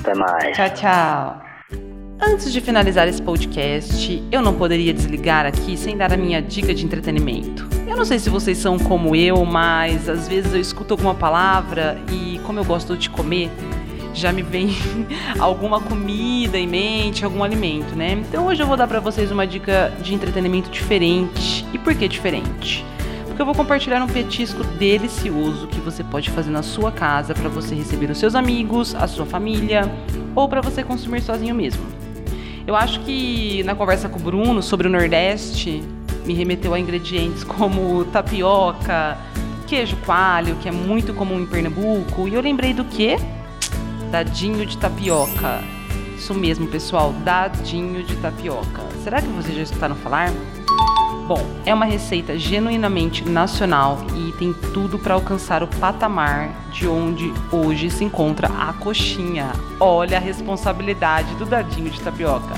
Até 0.00 0.14
mais. 0.14 0.56
Tchau, 0.56 0.70
tchau. 0.70 1.42
Antes 2.20 2.52
de 2.52 2.60
finalizar 2.60 3.06
esse 3.06 3.22
podcast, 3.22 4.22
eu 4.30 4.42
não 4.42 4.54
poderia 4.54 4.92
desligar 4.92 5.46
aqui 5.46 5.76
sem 5.76 5.96
dar 5.96 6.12
a 6.12 6.16
minha 6.16 6.42
dica 6.42 6.74
de 6.74 6.84
entretenimento. 6.84 7.68
Eu 7.86 7.96
não 7.96 8.04
sei 8.04 8.18
se 8.18 8.28
vocês 8.28 8.58
são 8.58 8.76
como 8.76 9.14
eu, 9.14 9.44
mas 9.44 10.08
às 10.08 10.26
vezes 10.28 10.52
eu 10.52 10.60
escuto 10.60 10.94
alguma 10.94 11.14
palavra 11.14 11.96
e, 12.10 12.40
como 12.44 12.58
eu 12.58 12.64
gosto 12.64 12.96
de 12.96 13.08
comer, 13.08 13.50
já 14.18 14.32
me 14.32 14.42
vem 14.42 14.70
alguma 15.38 15.80
comida 15.80 16.58
em 16.58 16.66
mente, 16.66 17.24
algum 17.24 17.42
alimento, 17.42 17.94
né? 17.94 18.12
Então 18.12 18.46
hoje 18.46 18.62
eu 18.62 18.66
vou 18.66 18.76
dar 18.76 18.86
para 18.86 19.00
vocês 19.00 19.30
uma 19.30 19.46
dica 19.46 19.92
de 20.02 20.14
entretenimento 20.14 20.70
diferente. 20.70 21.64
E 21.72 21.78
por 21.78 21.94
que 21.94 22.08
diferente? 22.08 22.84
porque 23.38 23.42
eu 23.42 23.54
vou 23.54 23.54
compartilhar 23.54 24.02
um 24.02 24.08
petisco 24.08 24.64
delicioso 24.64 25.68
que 25.68 25.78
você 25.78 26.02
pode 26.02 26.28
fazer 26.28 26.50
na 26.50 26.60
sua 26.60 26.90
casa 26.90 27.32
para 27.34 27.48
você 27.48 27.72
receber 27.72 28.10
os 28.10 28.18
seus 28.18 28.34
amigos, 28.34 28.96
a 28.96 29.06
sua 29.06 29.24
família 29.24 29.88
ou 30.34 30.48
para 30.48 30.60
você 30.60 30.82
consumir 30.82 31.20
sozinho 31.20 31.54
mesmo. 31.54 31.86
Eu 32.66 32.74
acho 32.74 32.98
que 33.02 33.62
na 33.62 33.76
conversa 33.76 34.08
com 34.08 34.18
o 34.18 34.22
Bruno 34.22 34.60
sobre 34.60 34.88
o 34.88 34.90
Nordeste 34.90 35.84
me 36.26 36.34
remeteu 36.34 36.74
a 36.74 36.80
ingredientes 36.80 37.44
como 37.46 38.04
tapioca, 38.06 39.16
queijo 39.68 39.96
coalho, 39.98 40.56
que 40.56 40.68
é 40.68 40.72
muito 40.72 41.14
comum 41.14 41.38
em 41.38 41.46
Pernambuco, 41.46 42.26
e 42.26 42.34
eu 42.34 42.40
lembrei 42.40 42.74
do 42.74 42.84
que? 42.86 43.18
Dadinho 44.10 44.64
de 44.64 44.76
tapioca. 44.78 45.62
Isso 46.16 46.34
mesmo, 46.34 46.66
pessoal, 46.66 47.12
dadinho 47.24 48.02
de 48.02 48.16
tapioca. 48.16 48.82
Será 49.04 49.20
que 49.20 49.28
vocês 49.28 49.54
já 49.54 49.62
escutaram 49.62 49.94
falar? 49.96 50.32
Bom, 51.26 51.44
é 51.66 51.74
uma 51.74 51.84
receita 51.84 52.38
genuinamente 52.38 53.22
nacional 53.22 53.98
e 54.16 54.32
tem 54.32 54.54
tudo 54.72 54.98
para 54.98 55.12
alcançar 55.12 55.62
o 55.62 55.68
patamar 55.68 56.48
de 56.72 56.88
onde 56.88 57.32
hoje 57.52 57.90
se 57.90 58.02
encontra 58.02 58.48
a 58.48 58.72
coxinha. 58.72 59.52
Olha 59.78 60.16
a 60.16 60.20
responsabilidade 60.20 61.34
do 61.34 61.44
dadinho 61.44 61.90
de 61.90 62.00
tapioca. 62.00 62.54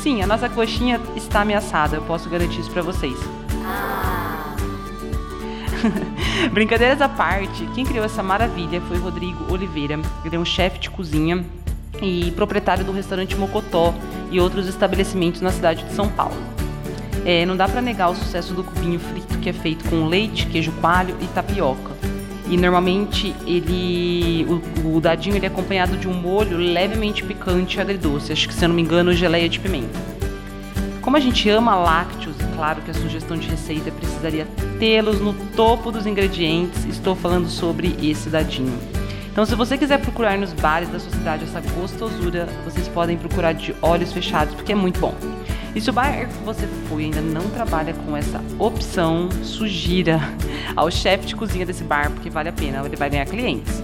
Sim, 0.00 0.22
a 0.22 0.28
nossa 0.28 0.48
coxinha 0.48 1.00
está 1.16 1.40
ameaçada, 1.40 1.96
eu 1.96 2.02
posso 2.02 2.28
garantir 2.30 2.60
isso 2.60 2.70
para 2.70 2.82
vocês. 2.82 3.18
Brincadeiras 6.52 7.00
à 7.00 7.08
parte, 7.08 7.66
quem 7.74 7.84
criou 7.84 8.04
essa 8.04 8.22
maravilha 8.22 8.80
foi 8.82 8.98
Rodrigo 8.98 9.52
Oliveira. 9.52 9.98
Ele 10.24 10.36
é 10.36 10.38
um 10.38 10.44
chefe 10.44 10.78
de 10.78 10.90
cozinha 10.90 11.44
e 12.02 12.32
proprietário 12.32 12.84
do 12.84 12.92
restaurante 12.92 13.36
Mocotó 13.36 13.94
e 14.30 14.40
outros 14.40 14.66
estabelecimentos 14.66 15.40
na 15.40 15.50
cidade 15.50 15.84
de 15.84 15.92
São 15.92 16.08
Paulo. 16.08 16.36
É, 17.24 17.46
não 17.46 17.56
dá 17.56 17.66
para 17.66 17.80
negar 17.80 18.10
o 18.10 18.14
sucesso 18.14 18.52
do 18.52 18.62
cubinho 18.62 19.00
frito 19.00 19.38
que 19.38 19.48
é 19.48 19.52
feito 19.52 19.88
com 19.88 20.06
leite, 20.06 20.46
queijo 20.46 20.72
coalho 20.72 21.16
e 21.20 21.26
tapioca. 21.28 21.94
E 22.48 22.56
normalmente 22.58 23.34
ele, 23.46 24.46
o, 24.84 24.96
o 24.96 25.00
dadinho 25.00 25.36
ele 25.36 25.46
é 25.46 25.48
acompanhado 25.48 25.96
de 25.96 26.06
um 26.06 26.12
molho 26.12 26.58
levemente 26.58 27.24
picante 27.24 27.78
e 27.78 27.80
agridoce. 27.80 28.32
Acho 28.32 28.46
que 28.46 28.54
se 28.54 28.64
eu 28.64 28.68
não 28.68 28.76
me 28.76 28.82
engano, 28.82 29.14
geleia 29.14 29.48
de 29.48 29.58
pimenta. 29.58 30.13
Como 31.04 31.18
a 31.18 31.20
gente 31.20 31.50
ama 31.50 31.76
lácteos, 31.76 32.34
claro 32.56 32.80
que 32.80 32.90
a 32.90 32.94
sugestão 32.94 33.36
de 33.36 33.46
receita 33.46 33.90
precisaria 33.90 34.48
tê-los 34.78 35.20
no 35.20 35.34
topo 35.54 35.92
dos 35.92 36.06
ingredientes, 36.06 36.82
estou 36.86 37.14
falando 37.14 37.46
sobre 37.46 37.94
esse 38.02 38.30
dadinho. 38.30 38.72
Então, 39.30 39.44
se 39.44 39.54
você 39.54 39.76
quiser 39.76 40.00
procurar 40.00 40.38
nos 40.38 40.54
bares 40.54 40.88
da 40.88 40.98
sua 40.98 41.10
cidade 41.10 41.44
essa 41.44 41.60
gostosura, 41.78 42.48
vocês 42.64 42.88
podem 42.88 43.18
procurar 43.18 43.52
de 43.52 43.76
olhos 43.82 44.14
fechados, 44.14 44.54
porque 44.54 44.72
é 44.72 44.74
muito 44.74 44.98
bom. 44.98 45.14
E 45.74 45.80
se 45.80 45.90
o 45.90 45.92
bar 45.92 46.26
que 46.26 46.42
você 46.42 46.66
foi 46.88 47.04
ainda 47.04 47.20
não 47.20 47.50
trabalha 47.50 47.92
com 47.92 48.16
essa 48.16 48.42
opção, 48.58 49.28
sugira 49.42 50.18
ao 50.74 50.90
chefe 50.90 51.26
de 51.26 51.36
cozinha 51.36 51.66
desse 51.66 51.84
bar, 51.84 52.10
porque 52.12 52.30
vale 52.30 52.48
a 52.48 52.52
pena, 52.52 52.82
ele 52.82 52.96
vai 52.96 53.10
ganhar 53.10 53.26
clientes. 53.26 53.82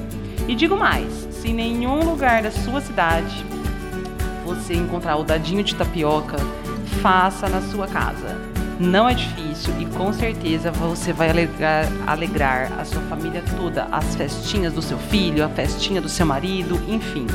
E 0.49 0.55
digo 0.55 0.75
mais, 0.75 1.29
se 1.33 1.49
em 1.49 1.55
nenhum 1.55 2.03
lugar 2.03 2.43
da 2.43 2.51
sua 2.51 2.81
cidade 2.81 3.45
você 4.43 4.73
encontrar 4.73 5.17
o 5.17 5.23
dadinho 5.23 5.63
de 5.63 5.75
tapioca, 5.75 6.39
faça 7.01 7.49
na 7.49 7.61
sua 7.61 7.87
casa. 7.87 8.37
Não 8.79 9.09
é 9.09 9.15
difícil 9.15 9.75
e 9.79 9.87
com 9.87 10.13
certeza 10.13 10.71
você 10.71 11.13
vai 11.13 11.29
alegrar, 11.29 11.87
alegrar 12.07 12.73
a 12.79 12.85
sua 12.85 13.03
família 13.03 13.43
toda, 13.57 13.89
as 13.93 14.15
festinhas 14.15 14.73
do 14.73 14.81
seu 14.81 14.97
filho, 14.97 15.45
a 15.45 15.49
festinha 15.51 16.01
do 16.01 16.09
seu 16.09 16.25
marido, 16.25 16.81
enfim. 16.89 17.27